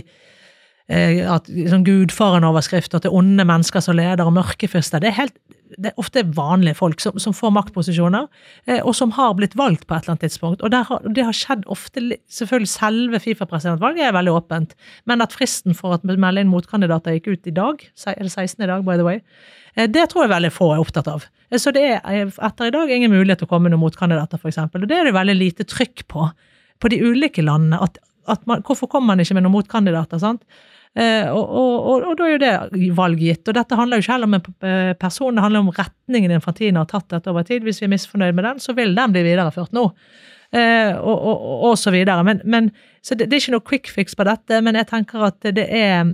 [0.91, 4.99] at sånn Gudfaren-overskrifter til onde mennesker som leder, og mørkefyrster.
[5.03, 5.37] Det er, helt,
[5.77, 8.27] det er ofte vanlige folk som, som får maktposisjoner,
[8.67, 10.65] eh, og som har blitt valgt på et eller annet tidspunkt.
[10.65, 14.75] Og har, det har skjedd ofte Selvfølgelig, selve Fifa-presidentvalget er veldig åpent,
[15.07, 18.63] men at fristen for å melde inn motkandidater gikk ut i dag, er det 16.
[18.65, 19.21] i dag, by the way,
[19.75, 21.27] eh, det tror jeg veldig få er opptatt av.
[21.59, 24.63] Så det er etter i dag ingen mulighet til å komme noen motkandidater, f.eks.
[24.71, 26.29] Og det er det veldig lite trykk på,
[26.79, 27.79] på de ulike landene.
[27.83, 27.99] at
[28.29, 30.19] at man, hvorfor kommer man ikke med noen motkandidater?
[30.21, 30.43] sant?
[30.91, 33.45] Eh, og, og, og, da er jo det valggitt.
[33.47, 36.83] Og dette handler jo ikke heller om en eh, person, det handler om retningen Infantino
[36.83, 37.63] har tatt dette over tid.
[37.67, 39.87] Hvis vi er misfornøyd med den, så vil den bli videreført nå.
[40.51, 42.19] Eh, og, og, så videre.
[42.27, 42.67] Men, men,
[42.99, 45.63] så det, det er ikke noe quick fix på dette, men jeg tenker at det
[45.63, 46.11] er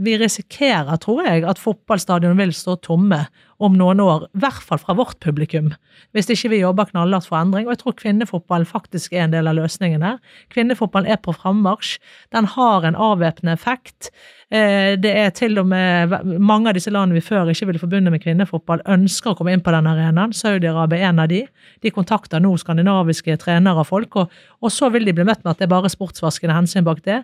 [0.00, 3.20] Vi risikerer, tror jeg, at fotballstadion vil stå tomme
[3.60, 5.70] om noen år, i hvert fall fra vårt publikum,
[6.16, 7.68] hvis ikke vi jobber knallhardt for endring.
[7.68, 10.18] Og jeg tror kvinnefotballen faktisk er en del av løsningen her.
[10.54, 11.98] Kvinnefotballen er på frammarsj.
[12.32, 14.10] Den har en avvæpnende effekt.
[14.50, 18.14] Eh, det er til og med mange av disse landene vi før ikke ville forbundet
[18.14, 20.34] med kvinnefotball, ønsker å komme inn på den arenaen.
[20.34, 21.44] Saudi-Arabia er en av de.
[21.84, 25.52] De kontakter nå skandinaviske trenere og folk, og, og så vil de bli møtt med
[25.52, 27.22] at det er bare sportsvaskende hensyn bak det.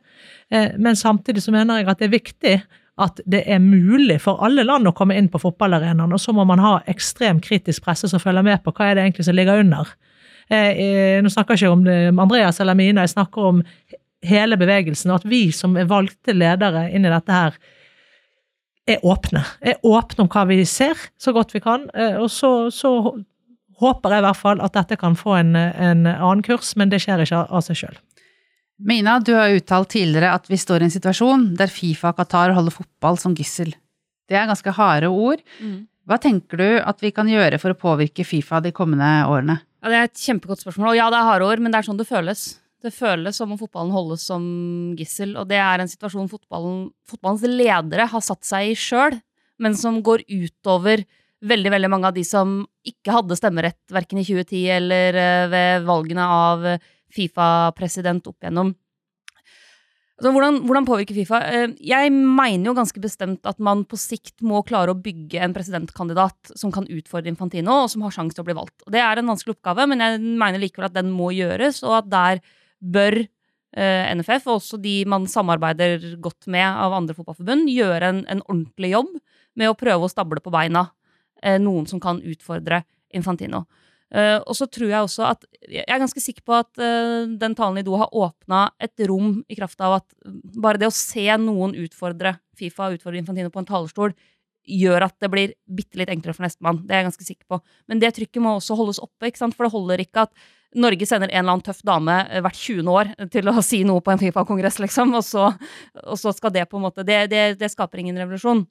[0.52, 2.58] Eh, men samtidig så mener jeg at det er viktig
[2.96, 6.46] at det er mulig for alle land å komme inn på fotballarenaen, og så må
[6.48, 9.60] man ha ekstremt kritisk presse som følger med på hva er det egentlig som ligger
[9.60, 9.90] under.
[10.48, 13.62] Eh, eh, nå snakker jeg ikke om det, Andreas eller Mina, jeg snakker om
[14.26, 17.58] hele bevegelsen, og at vi som er valgte ledere inn i dette her,
[18.86, 19.42] er åpne.
[19.66, 21.88] Er åpne om hva vi ser, så godt vi kan.
[21.92, 22.96] Eh, og så, så
[23.82, 27.02] håper jeg i hvert fall at dette kan få en, en annen kurs, men det
[27.04, 27.98] skjer ikke av seg sjøl.
[28.76, 32.52] Mina, du har uttalt tidligere at vi står i en situasjon der Fifa og Qatar
[32.56, 33.72] holder fotball som gissel.
[34.28, 35.40] Det er ganske harde ord.
[35.62, 35.86] Mm.
[36.06, 39.58] Hva tenker du at vi kan gjøre for å påvirke Fifa de kommende årene?
[39.80, 40.92] Ja, det er et kjempegodt spørsmål.
[40.92, 42.46] Og ja, det er harde ord, men det er sånn det føles.
[42.84, 44.44] Det føles som om fotballen holdes som
[44.98, 49.16] gissel, og det er en situasjon fotballen, fotballens ledere har satt seg i sjøl,
[49.62, 51.06] men som går utover
[51.46, 55.88] veldig veldig mange av de som ikke hadde stemmerett verken i 2010 eller eh, ved
[55.88, 56.66] valgene av
[57.12, 58.74] Fifa-president opp igjennom.
[60.16, 61.38] Altså, hvordan, hvordan påvirker Fifa?
[61.44, 65.52] Eh, jeg mener jo ganske bestemt at man på sikt må klare å bygge en
[65.52, 68.86] presidentkandidat som kan utfordre Infantino, og som har sjanse til å bli valgt.
[68.88, 72.08] Det er en vanskelig oppgave, men jeg mener likevel at den må gjøres, og at
[72.08, 72.40] der
[72.80, 78.24] bør eh, NFF, og også de man samarbeider godt med av andre fotballforbund, gjøre en,
[78.32, 79.12] en ordentlig jobb
[79.60, 80.88] med å prøve å stable på beina
[81.42, 83.66] eh, noen som kan utfordre Infantino.
[84.14, 87.56] Uh, og så tror jeg også at Jeg er ganske sikker på at uh, den
[87.58, 90.06] talen i Do har åpna et rom i kraft av at
[90.54, 94.14] bare det å se noen utfordre Fifa, utfordre Infantino på en talerstol,
[94.66, 96.78] gjør at det blir bitte litt enklere for nestemann.
[96.86, 97.58] Det er jeg ganske sikker på.
[97.90, 99.56] Men det trykket må også holdes oppe, ikke sant?
[99.58, 102.88] for det holder ikke at Norge sender en eller annen tøff dame eh, hvert 20.
[102.92, 105.50] år til å si noe på en Fifa-kongress, liksom, og så,
[106.02, 108.64] og så, skal det på en måte det, det, det skaper ingen revolusjon.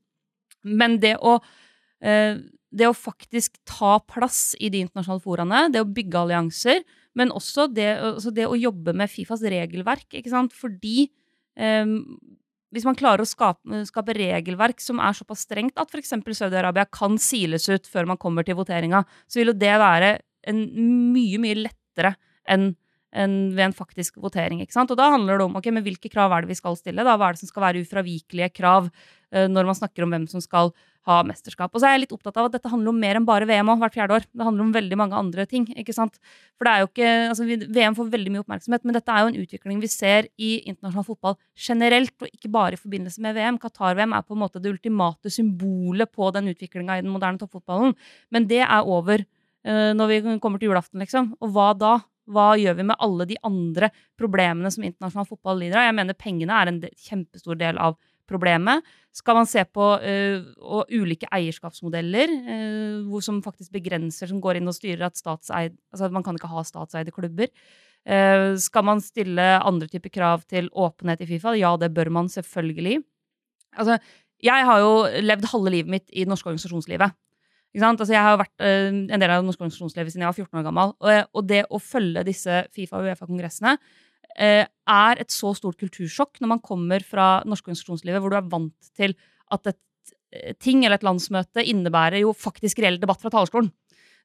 [0.65, 2.35] Men det å uh,
[2.75, 6.83] det å faktisk ta plass i de internasjonale foraene, det å bygge allianser,
[7.15, 10.07] men også det, altså det å jobbe med Fifas regelverk.
[10.11, 10.55] ikke sant?
[10.55, 11.07] Fordi
[11.55, 11.93] eh,
[12.75, 16.11] hvis man klarer å skape, skape, regelverk som er såpass strengt at f.eks.
[16.11, 20.17] Saudi-Arabia kan siles ut før man kommer til voteringa, så vil jo det være
[20.51, 20.65] en
[21.15, 22.15] mye, mye lettere
[22.51, 22.73] enn
[23.15, 24.61] enn ved en faktisk votering.
[24.63, 24.91] ikke sant?
[24.91, 27.05] Og da handler det om ok, men hvilke krav er det vi skal stille.
[27.05, 27.15] da?
[27.15, 30.43] Hva er det som skal være ufravikelige krav uh, når man snakker om hvem som
[30.43, 30.73] skal
[31.05, 31.73] ha mesterskap.
[31.73, 33.69] Og så er jeg litt opptatt av at dette handler om mer enn bare VM
[33.71, 34.25] òg, hvert fjerde år.
[34.25, 35.67] Det handler om veldig mange andre ting.
[35.77, 36.17] ikke sant?
[36.57, 37.45] For det er jo ikke, altså
[37.77, 41.05] VM får veldig mye oppmerksomhet, men dette er jo en utvikling vi ser i internasjonal
[41.05, 43.61] fotball generelt, og ikke bare i forbindelse med VM.
[43.61, 47.93] Qatar-VM er på en måte det ultimate symbolet på den utviklinga i den moderne toppfotballen.
[48.33, 51.35] Men det er over uh, når vi kommer til julaften, liksom.
[51.37, 51.99] Og hva da?
[52.31, 55.87] Hva gjør vi med alle de andre problemene som internasjonal fotball lider av?
[55.89, 57.97] Jeg mener pengene er en kjempestor del av
[58.29, 58.85] problemet.
[59.15, 64.77] Skal man se på uh, ulike eierskapsmodeller uh, som faktisk begrenser, som går inn og
[64.77, 67.51] styrer at statseid Altså man kan ikke ha statseide klubber.
[68.05, 71.55] Uh, skal man stille andre typer krav til åpenhet i Fifa?
[71.57, 73.03] Ja, det bør man selvfølgelig.
[73.77, 73.99] Altså,
[74.43, 77.15] jeg har jo levd halve livet mitt i det norske organisasjonslivet.
[77.75, 80.67] Altså, jeg har vært en del av det norske organisasjonslivet siden jeg var 14 år
[80.67, 80.93] gammel.
[81.03, 86.39] Og, og det å følge disse Fifa- og Uefa-kongressene uh, er et så stort kultursjokk
[86.41, 89.15] når man kommer fra norske organisasjonslivet, hvor du er vant til
[89.53, 93.69] at et eh, ting eller et landsmøte innebærer jo faktisk reell debatt fra talerstolen.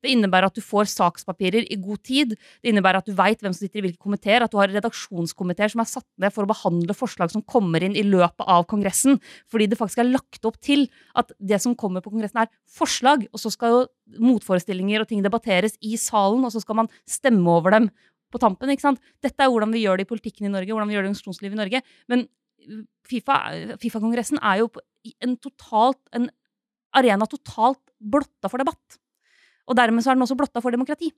[0.01, 2.35] Det innebærer at du får sakspapirer i god tid.
[2.61, 5.73] Det innebærer at du veit hvem som sitter i hvilke komiteer, at du har redaksjonskomiteer
[5.73, 9.21] som er satt ned for å behandle forslag som kommer inn i løpet av Kongressen.
[9.51, 10.87] Fordi det faktisk er lagt opp til
[11.21, 13.27] at det som kommer på Kongressen, er forslag.
[13.35, 13.83] Og så skal jo
[14.21, 17.91] motforestillinger og ting debatteres i salen, og så skal man stemme over dem
[18.31, 18.71] på tampen.
[18.71, 19.01] ikke sant?
[19.23, 21.13] Dette er hvordan vi gjør det i politikken i Norge, hvordan vi gjør det i
[21.13, 21.83] organisasjonslivet i Norge.
[22.13, 22.29] Men
[23.09, 24.69] Fifa-kongressen FIFA er jo
[25.25, 26.29] en, totalt, en
[26.97, 28.99] arena totalt blotta for debatt.
[29.68, 31.11] Og dermed så er den også blotta for demokrati.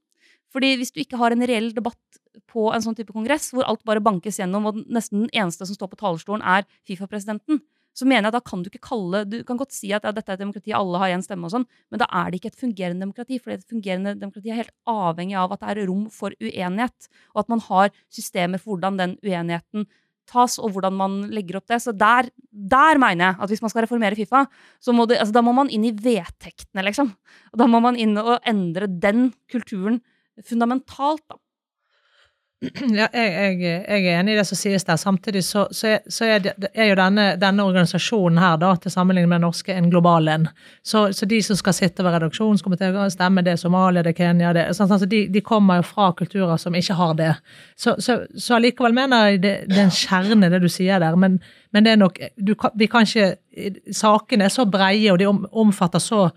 [0.53, 3.85] Fordi hvis du ikke har en reell debatt på en sånn type kongress, hvor alt
[3.89, 8.29] bare bankes gjennom, og nesten den eneste som står på talerstolen, er Fifa-presidenten, så mener
[8.29, 10.41] jeg da kan du ikke kalle Du kan godt si at ja, dette er et
[10.41, 13.41] demokrati, alle har én stemme og sånn, men da er det ikke et fungerende demokrati.
[13.43, 17.45] For et fungerende demokrati er helt avhengig av at det er rom for uenighet, og
[17.45, 19.85] at man har systemer for hvordan den uenigheten
[20.31, 21.81] tas, og hvordan man legger opp det.
[21.85, 24.45] Så der, der mener jeg at hvis man skal reformere Fifa,
[24.83, 27.13] så må det, altså, da må man inn i vedtektene, liksom.
[27.59, 30.01] Da må man inn og endre den kulturen
[30.49, 31.42] fundamentalt, da.
[32.63, 34.99] Ja, jeg, jeg, jeg er enig i det som sies der.
[35.01, 38.95] Samtidig så, så, er, så er, det, er jo denne, denne organisasjonen her, da, til
[38.95, 40.47] sammenligning med den norske, en global en.
[40.87, 44.69] Så, så de som skal sitte ved redaksjonskomiteen og stemme, det Somalia, det Kenya det,
[44.79, 47.33] sånn, altså de, de, kommer jo fra kulturer som ikke har det.
[47.83, 51.19] Så allikevel mener jeg det, det er en kjerne, det du sier der.
[51.19, 51.41] Men,
[51.75, 53.33] men det er nok du, Vi kan ikke
[53.93, 56.29] Sakene er så breie, og de omfatter så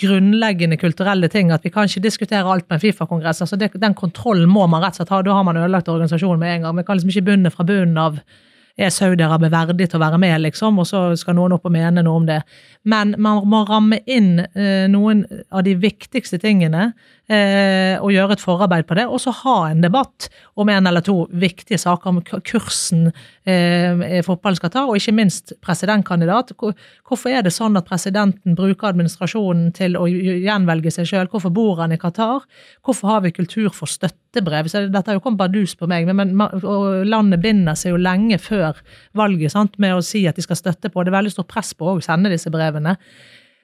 [0.00, 3.42] grunnleggende kulturelle ting at vi kan ikke diskutere alt med en Fifa-kongress.
[3.42, 5.22] altså Den kontrollen må man rett og slett ha.
[5.22, 6.76] Da har man ødelagt organisasjonen med en gang.
[6.76, 8.18] Vi kan liksom ikke begynne fra bunnen av
[8.80, 12.04] er Saudi-Arabia verdig til å være med, liksom, og så skal noen opp og mene
[12.04, 12.40] noe om det.
[12.88, 16.92] Men man må ramme inn eh, noen av de viktigste tingene
[17.32, 20.28] og gjøre et forarbeid på det, og så ha en debatt
[20.60, 23.10] om en eller to viktige saker om kursen
[23.48, 26.52] eh, fotballen skal ta, og ikke minst presidentkandidat.
[26.58, 31.30] Hvorfor er det sånn at presidenten bruker administrasjonen til å gjenvelge seg sjøl?
[31.32, 32.46] Hvorfor bor han i Qatar?
[32.84, 34.70] Hvorfor har vi kultur for støttebrev?
[34.70, 36.34] Så dette har jo kommet bardus på meg, men,
[37.08, 38.82] landet binder seg jo lenge før
[39.18, 41.02] valget sant, med å si at de skal støtte på.
[41.02, 42.98] Det er veldig stort press på å sende disse brevene.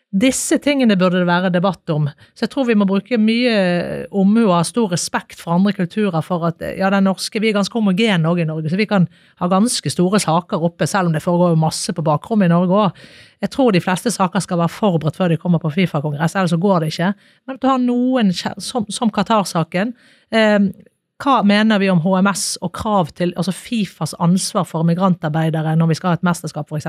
[0.08, 2.06] Disse tingene burde det være debatt om.
[2.32, 6.24] Så jeg tror vi må bruke mye omhu og ha stor respekt for andre kulturer
[6.24, 9.04] for at ja, den norske, vi er ganske homogene òg i Norge, så vi kan
[9.36, 13.02] ha ganske store saker oppe, selv om det foregår masse på bakrommet i Norge òg.
[13.44, 16.62] Jeg tror de fleste saker skal være forberedt før de kommer på Fifa-kongress, ellers så
[16.62, 17.12] går det ikke.
[17.44, 19.92] Men at du har noen, som, som Qatar-saken
[20.32, 20.72] eh,
[21.18, 25.96] hva mener vi om HMS og krav til altså Fifas ansvar for migrantarbeidere når vi
[25.98, 26.86] skal ha et mesterskap, f.eks.?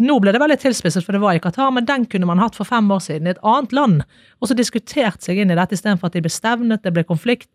[0.00, 2.56] Nå ble det veldig tilspisset, for det var i Qatar, men den kunne man hatt
[2.56, 4.04] for fem år siden i et annet land.
[4.40, 7.50] Og så diskutert seg inn i dette istedenfor at de ble stevnet, det ble konflikt.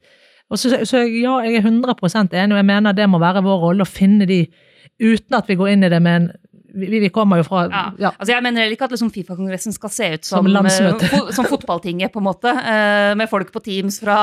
[0.51, 1.95] Og så, så ja, jeg er 100
[2.35, 4.43] enig, og jeg mener det må være vår rolle å finne de
[5.01, 6.27] uten at vi går inn i det med en
[6.73, 7.83] vi, vi, kommer jo fra ja.
[7.99, 8.11] Ja.
[8.15, 11.47] Altså Jeg mener heller ikke at liksom Fifa-kongressen skal se ut som, som, uh, som,
[11.49, 12.51] fotballtinget, på en måte.
[12.51, 14.17] Uh, med folk på Teams fra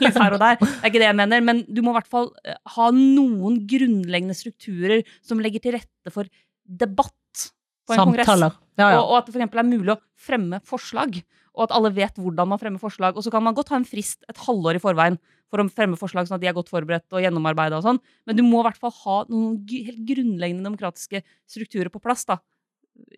[0.00, 0.58] litt her og der.
[0.60, 1.44] Det er ikke det jeg mener.
[1.44, 6.12] Men du må i hvert fall eh, ha noen grunnleggende strukturer som legger til rette
[6.14, 6.28] for
[6.64, 7.48] debatt
[7.84, 8.26] på en Samtaler.
[8.26, 8.60] kongress.
[8.80, 9.00] Ja, ja.
[9.00, 9.56] Og, og, at det f.eks.
[9.60, 11.20] er mulig å fremme forslag.
[11.54, 13.16] Og at alle vet hvordan man fremmer forslag.
[13.16, 15.20] Og så kan man godt ha en frist et halvår i forveien
[15.52, 18.00] for å fremme forslag sånn at de er godt forberedt og gjennomarbeida og sånn.
[18.26, 22.26] Men du må i hvert fall ha noen helt grunnleggende demokratiske strukturer på plass.
[22.28, 22.40] da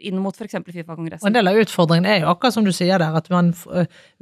[0.00, 0.56] inn mot f.eks.
[0.64, 1.24] Fifa-kongressen.
[1.24, 3.50] Og En del av utfordringen er jo akkurat som du sier der, at man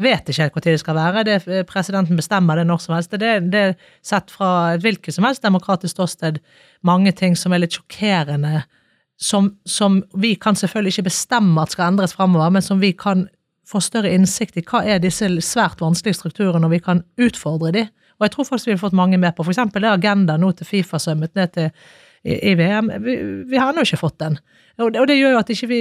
[0.02, 1.24] vet ikke helt når det skal være.
[1.28, 1.36] Det,
[1.70, 3.14] presidenten bestemmer det når som helst.
[3.14, 6.40] Det, det er sett fra et hvilket som helst demokratisk ståsted
[6.86, 8.64] mange ting som er litt sjokkerende
[9.20, 13.28] som, som, vi kan selvfølgelig ikke bestemme at skal endres framover, men som vi kan
[13.68, 17.84] få større innsikt i hva er disse svært vanskelige strukturene, og vi kan utfordre de.
[18.18, 19.62] Og jeg tror faktisk vi har fått mange med på f.eks.
[19.74, 21.70] det agenda nå til Fifa-sømmet ned til
[22.24, 22.90] i, i VM.
[23.04, 23.16] Vi,
[23.50, 24.38] vi har ennå ikke fått den.
[24.80, 25.80] Og det, og det, gjør jo at ikke vi,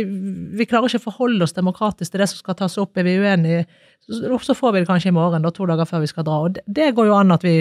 [0.59, 2.99] vi klarer ikke å forholde oss demokratisk til det som skal tas opp.
[2.99, 3.65] Er vi uenige,
[4.03, 6.39] så, så får vi det kanskje i morgen, da, to dager før vi skal dra.
[6.45, 7.57] Og det, det går jo an at vi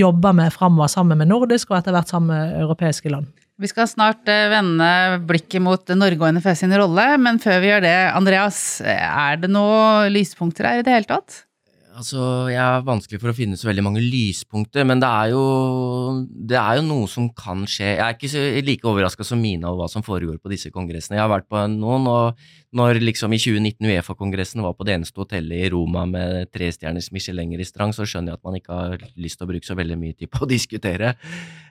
[0.00, 3.32] jobber med framover sammen med nordisk og etter hvert sammen med europeiske land.
[3.60, 4.88] Vi skal snart eh, vende
[5.28, 9.50] blikket mot Norge og NFS sin rolle, men før vi gjør det, Andreas, er det
[9.52, 11.42] noen lyspunkter her i det hele tatt?
[12.00, 15.42] Altså, Jeg er vanskelig for å finne så veldig mange lyspunkter, men det er jo,
[16.48, 17.90] det er jo noe som kan skje.
[17.98, 21.18] Jeg er ikke like overraska som Mina over hva som foregår på disse kongressene.
[21.18, 22.40] Jeg har vært på noen, og
[22.72, 27.92] når liksom i 2019 Uefa-kongressen var på det eneste hotellet i Roma med trestjerners Michelin-restaurant,
[27.92, 30.32] så skjønner jeg at man ikke har lyst til å bruke så veldig mye tid
[30.32, 31.12] på å diskutere.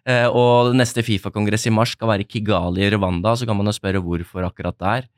[0.06, 3.72] Eh, og neste Fifa-kongress i mars skal være i Kigali i Rwanda, så kan man
[3.72, 5.10] jo spørre hvorfor akkurat der.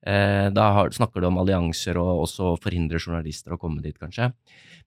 [0.00, 4.30] Eh, da snakker du om allianser og også forhindre journalister å komme dit, kanskje.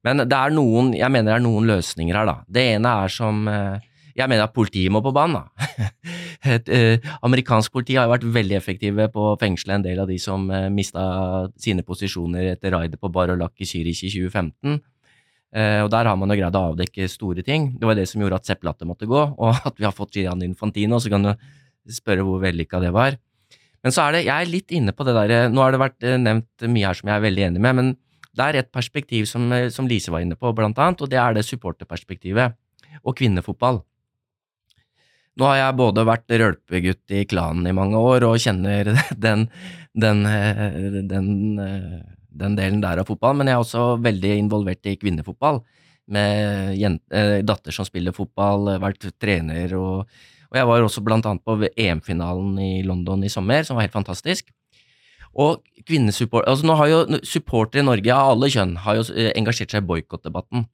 [0.04, 2.38] Men det er noen, jeg mener det er noen løsninger her, da.
[2.50, 5.90] Det ene er som eh, Jeg mener at politiet må på banen, da.
[6.54, 10.10] Et, eh, amerikansk politi har jo vært veldig effektive på å fengsle en del av
[10.10, 11.04] de som eh, mista
[11.58, 14.78] sine posisjoner etter raidet på Barolak i Zürich i 2015.
[15.54, 17.72] Eh, og der har man jo greid å avdekke store ting.
[17.78, 20.18] Det var det som gjorde at Sepp Latter måtte gå, og at vi har fått
[20.18, 21.34] Gian Infantino, så kan du
[21.94, 23.18] spørre hvor vellykka det var.
[23.84, 26.06] Men så er det, jeg er litt inne på det der, Nå har det vært
[26.08, 27.90] eh, nevnt mye her som jeg er veldig enig med, men
[28.34, 31.20] det er et perspektiv som, eh, som Lise var inne på, blant annet, og det
[31.20, 32.56] er det supporterperspektivet.
[33.04, 33.82] Og kvinnefotball.
[35.34, 38.94] Nå har jeg både vært rølpegutt i klanen i mange år og kjenner
[39.26, 39.48] den,
[39.98, 44.96] den, eh, den, den, delen der av fotball, men jeg er også veldig involvert i
[45.02, 45.64] kvinnefotball.
[46.14, 46.76] Med
[47.48, 50.10] datter som spiller fotball, vært trener og
[50.54, 53.96] og jeg var også blant annet på EM-finalen i London i sommer, som var helt
[53.96, 54.52] fantastisk.
[55.34, 56.46] Og kvinnesupport...
[56.46, 59.82] Altså nå har jo supportere i Norge av alle kjønn har jo eh, engasjert seg
[59.82, 60.68] i boikottdebatten.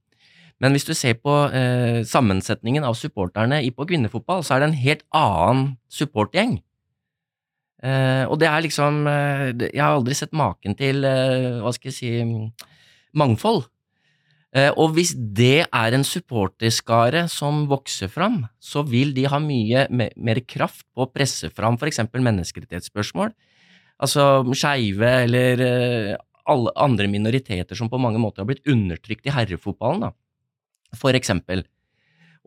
[0.59, 4.81] Men hvis du ser på eh, sammensetningen av supporterne på kvinnefotball, så er det en
[4.81, 6.57] helt annen supportgjeng.
[7.79, 11.93] Eh, og det er liksom eh, Jeg har aldri sett maken til, eh, hva skal
[11.93, 12.67] jeg si,
[13.15, 13.63] mangfold.
[14.55, 19.85] Eh, Og hvis det er en supporterskare som vokser fram, så vil de ha mye
[19.89, 22.01] mer kraft på å presse fram f.eks.
[22.09, 23.33] menneskerettighetsspørsmål.
[23.99, 26.15] Altså skeive eller eh,
[26.49, 30.15] alle andre minoriteter som på mange måter har blitt undertrykt i herrefotballen, da.
[30.97, 31.61] For eksempel.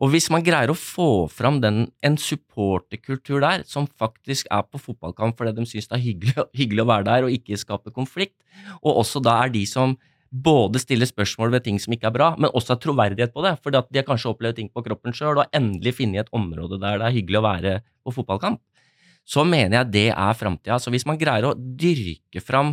[0.02, 4.80] Og hvis man greier å få fram den, en supporterkultur der, som faktisk er på
[4.80, 8.34] fotballkamp fordi de syns det er hyggelig, hyggelig å være der og ikke skape konflikt,
[8.80, 9.94] og også da er de som
[10.32, 13.52] både stiller spørsmål ved ting som ikke er bra, men også har troverdighet på det,
[13.62, 16.78] fordi de har kanskje opplevd ting på kroppen sjøl og har endelig funnet et område
[16.80, 18.60] der det er hyggelig å være på fotballkamp,
[19.28, 20.78] så mener jeg det er framtida.
[20.82, 22.72] Så hvis man greier å dyrke fram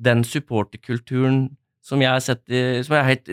[0.00, 1.52] den supporterkulturen
[1.84, 3.28] som jeg har sett i- helt,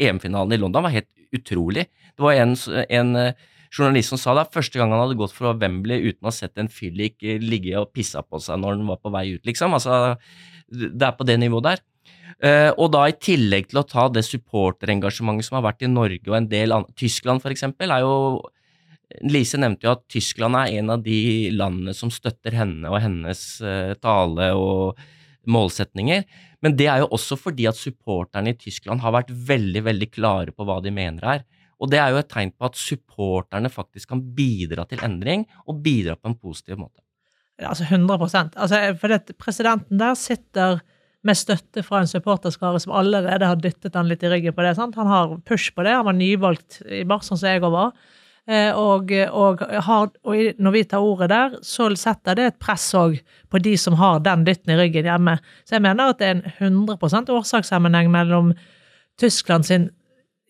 [0.00, 1.84] EM-finalen i London var helt utrolig.
[2.16, 2.56] Det var en,
[2.88, 3.32] en eh,
[3.70, 6.56] journalist som sa det første gang han hadde gått fra Wembley uten å ha sett
[6.58, 9.76] en fyllik ligge og pissa på seg når han var på vei ut, liksom.
[9.76, 10.16] Altså,
[10.72, 11.84] det er på det nivået der.
[12.44, 16.28] Eh, og da i tillegg til å ta det supporterengasjementet som har vært i Norge
[16.28, 18.14] og en del andre Tyskland, eksempel, er jo
[19.24, 23.40] Lise nevnte jo at Tyskland er en av de landene som støtter henne og hennes
[23.64, 24.98] uh, tale og
[25.48, 26.26] målsetninger.
[26.60, 30.52] Men det er jo også fordi at supporterne i Tyskland har vært veldig, veldig klare
[30.52, 31.46] på hva de mener her.
[31.80, 35.80] Og det er jo et tegn på at supporterne faktisk kan bidra til endring, og
[35.84, 37.00] bidra på en positiv måte.
[37.58, 40.82] Altså 100% altså, For det, presidenten der sitter
[41.28, 44.74] med støtte fra en supporterskare som allerede har dyttet han litt i ryggen på det.
[44.78, 44.96] sant?
[44.98, 45.92] Han har push på det.
[45.94, 47.92] Han var nyvalgt i mars, sånn som jeg òg var.
[48.48, 52.86] Eh, Og, og, har, og når vi tar ordet der, så setter det et press
[52.96, 53.18] òg
[53.52, 55.36] på de som har den dytten i ryggen hjemme.
[55.68, 58.54] Så jeg mener at det er en 100% årsakssammenheng mellom
[59.20, 59.90] Tyskland sin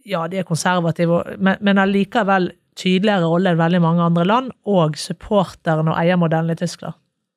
[0.09, 4.95] Ja, de er konservative, men, men allikevel tydeligere rolle enn veldig mange andre land, og
[4.97, 6.95] supporteren og eiermodellen i Tyskland.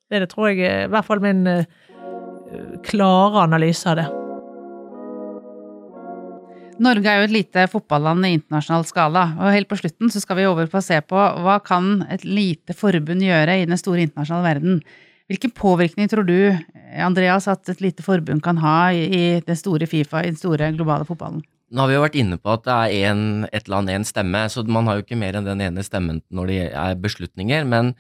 [0.08, 1.66] Det, det tror jeg i hvert fall min eh,
[2.88, 4.08] klare analyse av det.
[6.82, 10.40] Norge er jo et lite fotballand i internasjonal skala, og helt på slutten så skal
[10.40, 14.08] vi over på å se på hva kan et lite forbund gjøre i den store
[14.08, 14.80] internasjonale verden.
[15.30, 16.38] Hvilken påvirkning tror du,
[16.98, 21.06] Andreas, at et lite forbund kan ha i den store Fifa, i den store globale
[21.08, 21.44] fotballen?
[21.72, 24.42] Nå har vi jo vært inne på at det er en, et land, én stemme,
[24.52, 27.64] så man har jo ikke mer enn den ene stemmen når det er beslutninger.
[27.64, 27.94] Men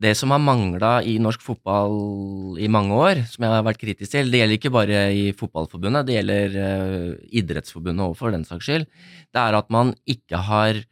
[0.00, 4.10] det som har mangla i norsk fotball i mange år, som jeg har vært kritisk
[4.10, 8.66] til, det gjelder ikke bare i Fotballforbundet, det gjelder eh, Idrettsforbundet òg, for den saks
[8.66, 8.88] skyld,
[9.30, 10.82] det er at man ikke har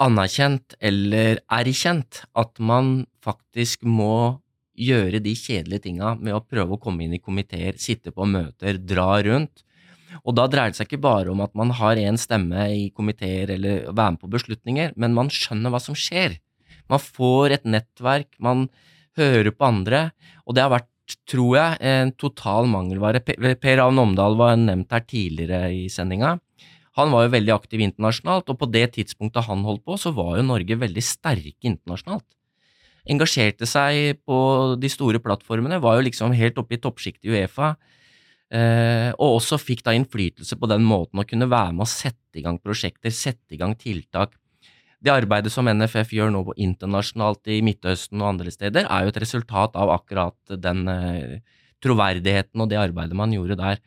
[0.00, 4.40] anerkjent eller erkjent at man faktisk må
[4.80, 8.80] gjøre de kjedelige tinga med å prøve å komme inn i komiteer, sitte på møter,
[8.80, 9.60] dra rundt.
[10.24, 13.52] Og da dreier det seg ikke bare om at man har én stemme i komiteer
[13.54, 16.40] eller være med på beslutninger, men man skjønner hva som skjer.
[16.90, 18.68] Man får et nettverk, man
[19.18, 20.08] hører på andre,
[20.46, 20.88] og det har vært,
[21.26, 23.22] tror jeg, en total mangelvare.
[23.22, 26.36] Per Avn Omdal var nevnt her tidligere i sendinga.
[26.98, 30.36] Han var jo veldig aktiv internasjonalt, og på det tidspunktet han holdt på, så var
[30.38, 32.26] jo Norge veldig sterke internasjonalt.
[33.10, 34.40] Engasjerte seg på
[34.78, 37.74] de store plattformene, var jo liksom helt oppe i toppsjiktet i Uefa.
[38.50, 42.40] Eh, og også fikk da innflytelse på den måten å kunne være med å sette
[42.40, 44.34] i gang prosjekter, sette i gang tiltak.
[45.00, 49.22] Det arbeidet som NFF gjør nå internasjonalt i Midtøsten og andre steder, er jo et
[49.22, 51.38] resultat av akkurat den eh,
[51.80, 53.80] troverdigheten og det arbeidet man gjorde der.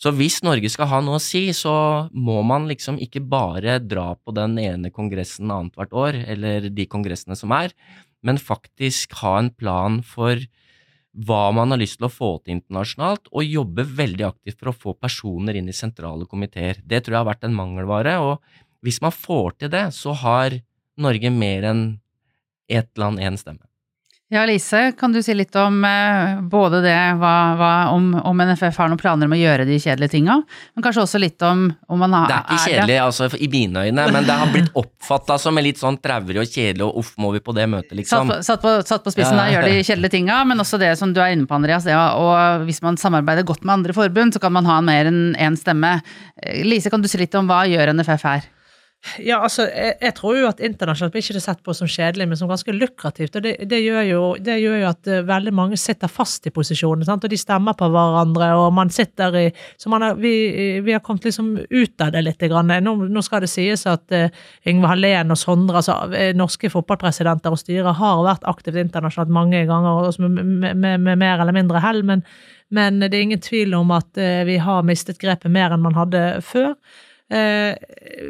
[0.00, 1.74] Så hvis Norge skal ha noe å si, så
[2.10, 7.36] må man liksom ikke bare dra på den ene kongressen annethvert år, eller de kongressene
[7.38, 7.76] som er,
[8.24, 10.40] men faktisk ha en plan for
[11.14, 14.76] hva man har lyst til å få til internasjonalt, og jobbe veldig aktivt for å
[14.76, 16.80] få personer inn i sentrale komiteer.
[16.82, 18.42] Det tror jeg har vært en mangelvare, og
[18.84, 20.60] hvis man får til det, så har
[21.00, 21.84] Norge mer enn
[22.70, 23.64] ett land, én stemme.
[24.32, 28.78] Ja, Lise, kan du si litt om eh, både det hva, hva, om, om NFF
[28.80, 30.38] har noen planer om å gjøre de kjedelige tinga,
[30.74, 33.84] men kanskje også litt om om man har Det er ikke kjedelig altså, i mine
[33.84, 37.12] øyne, men det har blitt oppfatta som en litt sånn traurig og kjedelig, og uff,
[37.20, 38.32] må vi på det møtet, Satt liksom.
[38.32, 39.44] på, satt, på, satt på spissen Ja.
[39.44, 41.84] der, gjør de kjedelige tinga, men også det som du er inne på, Andreas.
[41.84, 45.22] Det, og hvis man samarbeider godt med andre forbund, så kan man ha mer enn
[45.36, 45.98] én stemme.
[46.40, 48.50] Eh, Lise, kan du si litt om hva gjør NFF her?
[49.20, 52.24] Ja, altså, jeg, jeg tror jo at internasjonalt blir ikke det sett på som kjedelig,
[52.28, 53.36] men som ganske lukrativt.
[53.36, 56.52] og Det, det, gjør, jo, det gjør jo at eh, veldig mange sitter fast i
[56.54, 57.26] posisjonen, sant?
[57.26, 59.44] og de stemmer på hverandre, og man sitter i
[59.78, 60.32] Så har, vi,
[60.80, 62.40] vi har kommet liksom ut av det litt.
[62.44, 62.72] Grann.
[62.84, 64.26] Nå, nå skal det sies at uh,
[64.68, 69.62] Yngve Hallén og Sondre, altså eh, norske fotballpresidenter og styrer, har vært aktivt internasjonalt mange
[69.68, 72.24] ganger, med, med, med, med mer eller mindre hell, men,
[72.74, 76.24] men det er ingen tvil om at vi har mistet grepet mer enn man hadde
[76.44, 76.74] før.
[77.32, 77.76] Eh,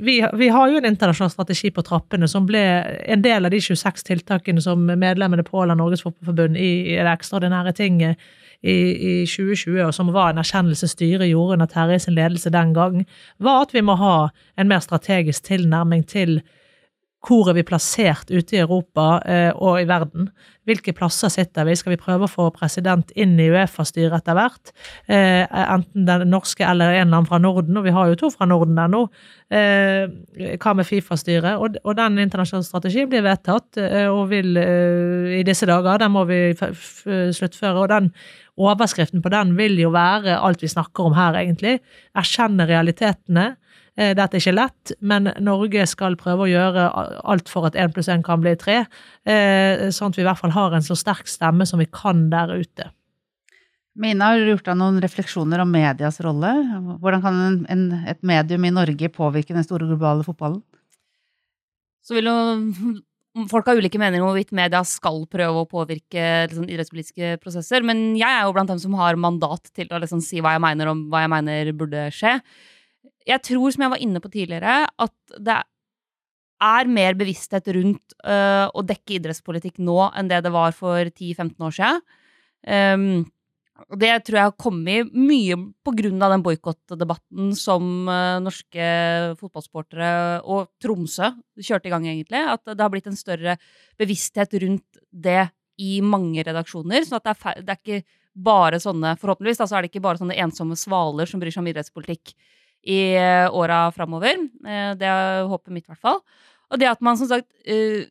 [0.01, 2.63] vi, vi har jo en internasjonal strategi på trappene som ble
[3.11, 7.75] en del av de 26 tiltakene som medlemmene påla Norges Fotballforbund i, i det ekstraordinære
[7.75, 8.23] tinget
[8.63, 12.73] i, i 2020, og som var en erkjennelse styret gjorde under Terje sin ledelse den
[12.77, 13.03] gang,
[13.43, 14.17] var at vi må ha
[14.57, 16.39] en mer strategisk tilnærming til
[17.25, 20.29] hvor er vi plassert ute i Europa eh, og i verden?
[20.69, 21.77] Hvilke plasser sitter vi?
[21.77, 24.73] Skal vi prøve å få president inn i Uefa-styret etter hvert?
[25.09, 28.31] Eh, enten den norske eller en eller annen fra Norden, og vi har jo to
[28.33, 29.03] fra Norden ennå.
[29.53, 30.05] Eh,
[30.61, 31.57] hva med Fifa-styret?
[31.61, 33.79] Og, den internasjonale strategien blir vedtatt
[34.11, 36.01] og vil i disse dager.
[36.03, 37.85] Den må vi sluttføre.
[37.85, 38.11] og den
[38.55, 41.81] Overskriften på den vil jo være alt vi snakker om her, egentlig.
[42.15, 43.55] Erkjenne realitetene
[43.95, 46.89] dette er ikke lett, men Norge skal prøve å gjøre
[47.31, 48.81] alt for at én pluss én kan bli tre,
[49.23, 52.27] eh, sånn at vi i hvert fall har en så sterk stemme som vi kan
[52.33, 52.91] der ute.
[53.95, 56.51] Mina, har du gjort deg noen refleksjoner om medias rolle?
[56.99, 60.63] Hvordan kan en, en, et medium i Norge påvirke den store globale fotballen?
[62.03, 62.39] Så vil jo
[63.51, 68.13] Folk har ulike meninger om hvorvidt media skal prøve å påvirke liksom, idrettspolitiske prosesser, men
[68.15, 70.93] jeg er jo blant dem som har mandat til å liksom, si hva jeg mener
[70.93, 72.37] om hva jeg mener burde skje
[73.29, 75.61] jeg tror, som jeg var inne på tidligere, at det
[76.65, 81.67] er mer bevissthet rundt uh, å dekke idrettspolitikk nå enn det det var for 10-15
[81.67, 82.05] år siden.
[82.65, 83.25] Um,
[83.99, 88.89] det tror jeg har kommet mye på grunn av den boikottdebatten som uh, norske
[89.41, 92.45] fotballsportere og Tromsø kjørte i gang, egentlig.
[92.55, 93.59] At det har blitt en større
[94.01, 95.49] bevissthet rundt det
[95.83, 97.03] i mange redaksjoner.
[97.09, 100.23] Så det er, det er, ikke bare sånne, forhåpentligvis, da, så er det ikke bare
[100.23, 102.35] sånne ensomme svaler som bryr seg om idrettspolitikk
[102.85, 104.41] i eh, åra framover.
[104.67, 106.21] Eh, det er håpet mitt, i hvert fall.
[106.73, 108.11] Og det at man som sagt eh,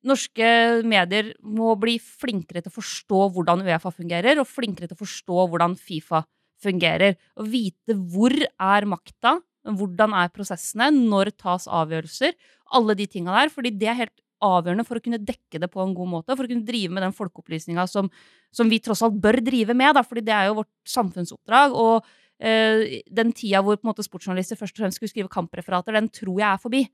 [0.00, 0.46] Norske
[0.88, 5.44] medier må bli flinkere til å forstå hvordan Uefa fungerer, og flinkere til å forstå
[5.52, 6.22] hvordan Fifa
[6.64, 7.18] fungerer.
[7.36, 9.36] Og vite hvor er makta,
[9.68, 12.32] hvordan er prosessene, når tas avgjørelser.
[12.76, 13.52] Alle de tinga der.
[13.52, 16.36] fordi det er helt avgjørende for å kunne dekke det på en god måte.
[16.36, 18.08] For å kunne drive med den folkeopplysninga som,
[18.54, 19.94] som, vi tross alt bør drive med.
[19.96, 21.76] Da, fordi det er jo vårt samfunnsoppdrag.
[21.76, 22.08] Og
[22.40, 26.62] den tida hvor måte, sportsjournalister først og fremst skulle skrive kampreferater, den tror jeg er
[26.62, 26.84] forbi.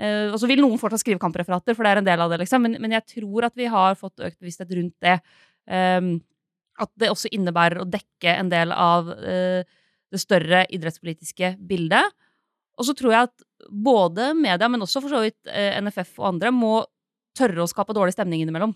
[0.00, 2.40] Uh, og så vil noen fortsatt skrive kampreferater, for det er en del av det,
[2.42, 2.64] liksom.
[2.64, 5.18] Men, men jeg tror at vi har fått økt bevissthet rundt det.
[5.68, 6.14] Um,
[6.80, 12.14] at det også innebærer å dekke en del av det større idrettspolitiske bildet.
[12.80, 15.50] Og så tror jeg at både media, men også for så vidt
[15.84, 16.78] NFF og andre, må
[17.36, 18.72] tørre å skape dårlig stemning innimellom.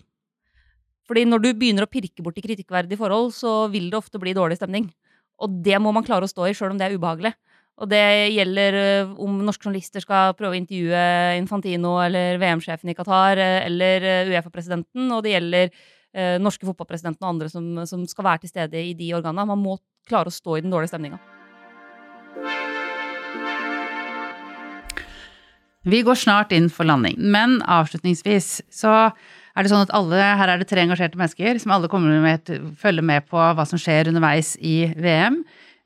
[1.09, 4.35] Fordi når du begynner å pirke bort i kritikkverdige forhold, så vil det ofte bli
[4.37, 4.85] dårlig stemning.
[5.43, 7.33] Og det må man klare å stå i, sjøl om det er ubehagelig.
[7.83, 11.01] Og det gjelder øh, om norske journalister skal prøve å intervjue
[11.41, 17.25] Infantino eller VM-sjefen i Qatar øh, eller øh, Uefa-presidenten, og det gjelder eh, norske fotballpresidenten
[17.25, 19.49] og andre som, som, skal være til stede i de organene.
[19.51, 19.75] Man må
[20.07, 21.19] klare å stå i den dårlige stemninga.
[25.85, 28.95] Vi går snart inn for landing, men avslutningsvis så
[29.55, 32.49] er det sånn at alle, her er det tre engasjerte mennesker som alle kommer med,
[32.81, 35.39] følger med på hva som skjer underveis i VM.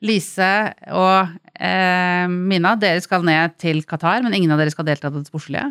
[0.06, 0.50] Lise
[0.96, 5.20] og eh, Mina, dere skal ned til Qatar, men ingen av dere skal delta på
[5.20, 5.68] det sportslige.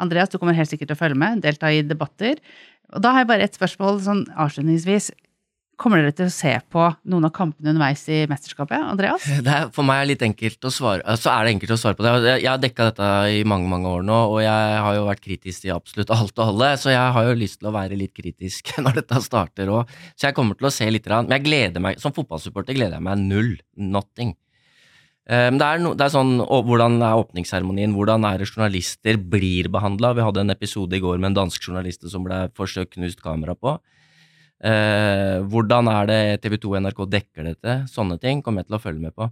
[0.00, 2.38] Andreas, du kommer helt sikkert til å følge med, delta i debatter.
[2.94, 5.10] Og da har jeg bare et spørsmål sånn avslutningsvis.
[5.80, 8.82] Kommer dere til å se på noen av kampene underveis i mesterskapet?
[8.84, 9.24] Andreas?
[9.46, 11.78] Det er, for meg er litt enkelt å svare, så altså er det enkelt å
[11.80, 12.34] svare på det.
[12.42, 15.64] Jeg har dekka dette i mange mange år nå, og jeg har jo vært kritisk
[15.64, 18.74] til absolutt alt og alle, så jeg har jo lyst til å være litt kritisk
[18.84, 19.94] når dette starter òg.
[20.20, 21.08] Så jeg kommer til å se litt.
[21.08, 23.54] Men jeg gleder meg, som fotballsupporter gleder jeg meg null.
[23.80, 24.34] Nothing.
[25.30, 27.92] Det er, no, det er sånn, Hvordan er åpningsseremonien?
[27.94, 30.12] Hvordan er det journalister blir behandla?
[30.18, 33.54] Vi hadde en episode i går med en dansk journalist som ble forsøkt knust kamera
[33.54, 33.76] på.
[34.60, 37.76] Eh, hvordan er det TV 2 og NRK dekker dette?
[37.88, 39.30] Sånne ting kommer jeg til å følge med på.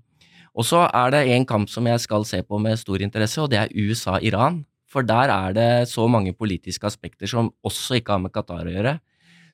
[0.59, 3.51] Og så er det en kamp som jeg skal se på med stor interesse, og
[3.53, 4.63] det er USA-Iran.
[4.89, 8.73] For der er det så mange politiske aspekter som også ikke har med Qatar å
[8.73, 8.97] gjøre.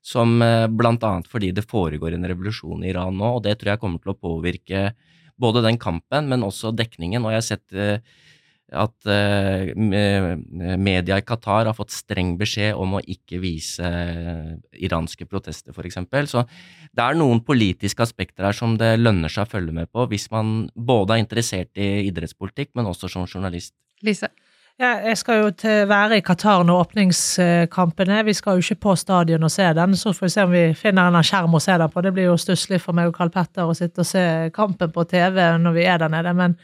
[0.05, 3.83] Som eh, annet fordi det foregår en revolusjon i Iran nå, og det tror jeg
[3.83, 4.93] kommer til å påvirke
[5.41, 7.25] både den kampen, men også dekningen.
[7.25, 7.99] Og jeg har sett eh,
[8.73, 15.27] at uh, media i Qatar har fått streng beskjed om å ikke vise uh, iranske
[15.29, 16.01] protester, f.eks.
[16.31, 16.45] Så
[16.95, 20.31] det er noen politiske aspekter her som det lønner seg å følge med på hvis
[20.33, 23.75] man både er interessert i idrettspolitikk, men også som journalist.
[24.05, 24.33] Lise?
[24.81, 28.25] Ja, jeg skal jo til være i Qatar når åpningskampene.
[28.27, 30.65] Vi skal jo ikke på stadion og se den, så får vi se om vi
[30.75, 32.03] finner en skjerm å se den på.
[32.03, 34.25] Det blir jo stusslig for meg og Karl Petter å sitte og se
[34.57, 36.35] kampen på TV når vi er der nede.
[36.35, 36.59] men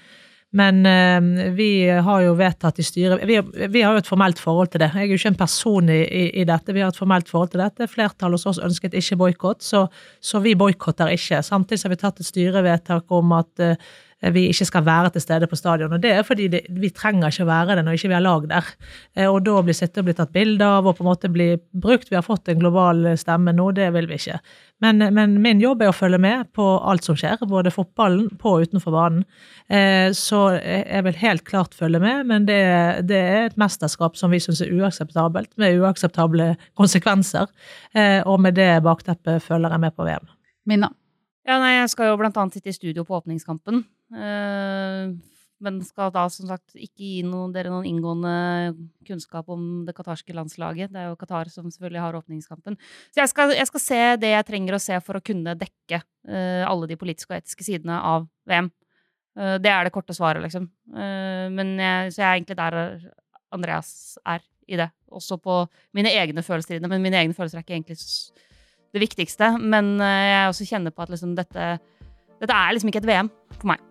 [0.50, 3.36] men eh, vi har jo vedtatt i styret vi,
[3.70, 4.88] vi, har jo et formelt forhold til det.
[4.96, 6.74] Jeg er jo ikke en person i, i, i dette.
[6.74, 7.86] Vi har et formelt forhold til dette.
[7.90, 9.84] Flertallet hos oss ønsket ikke boikott, så,
[10.18, 11.42] så, vi boikotter ikke.
[11.46, 15.46] Samtidig har vi tatt et styrevedtak om at øh, vi ikke skal være til stede
[15.48, 15.92] på stadion.
[15.96, 18.24] Og det er fordi det, vi trenger ikke å være det når ikke vi har
[18.24, 18.66] lag der.
[19.16, 21.54] Eh, Og da bli sittet og bli tatt bilde av og på en måte bli
[21.72, 22.10] brukt.
[22.10, 24.40] Vi har fått en global stemme nå, det vil vi ikke.
[24.80, 28.54] Men, men min jobb er å følge med på alt som skjer, både fotballen på
[28.56, 29.24] og utenfor banen.
[29.68, 32.60] Eh, Så jeg vil helt klart følge med, men det,
[33.08, 37.48] det er et mesterskap som vi syns er uakseptabelt, med uakseptable konsekvenser.
[37.94, 40.28] Eh, Og med det bakteppet følger jeg med på VM.
[40.68, 40.92] Minna.
[41.50, 43.80] Ja, nei, jeg skal jo blant annet sitte i studio på åpningskampen.
[44.14, 45.10] Uh,
[45.60, 48.34] men skal da som sagt ikke gi noen, dere noen inngående
[49.08, 50.92] kunnskap om det qatarske landslaget.
[50.92, 52.78] Det er jo Qatar som selvfølgelig har åpningskampen.
[53.10, 56.00] Så jeg skal, jeg skal se det jeg trenger å se for å kunne dekke
[56.04, 58.70] uh, alle de politiske og etiske sidene av VM.
[59.34, 60.70] Uh, det er det korte svaret, liksom.
[60.94, 62.78] Eh, men jeg, så jeg er egentlig der
[63.58, 63.90] Andreas
[64.22, 64.88] er i det.
[65.10, 65.64] Også på
[65.98, 66.90] mine egne følelser i det.
[66.90, 67.98] Men mine egne følelser er ikke egentlig
[68.94, 69.52] det viktigste.
[69.60, 71.76] Men eh, jeg også kjenner på at liksom dette,
[72.40, 73.86] dette er liksom ikke et VM for meg.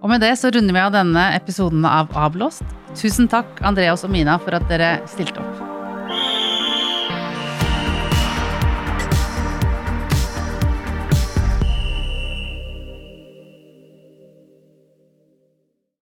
[0.00, 2.64] Og med det så runder vi av denne episoden av Avblåst.
[2.96, 5.69] Tusen takk, Andreas og Mina, for at dere stilte opp.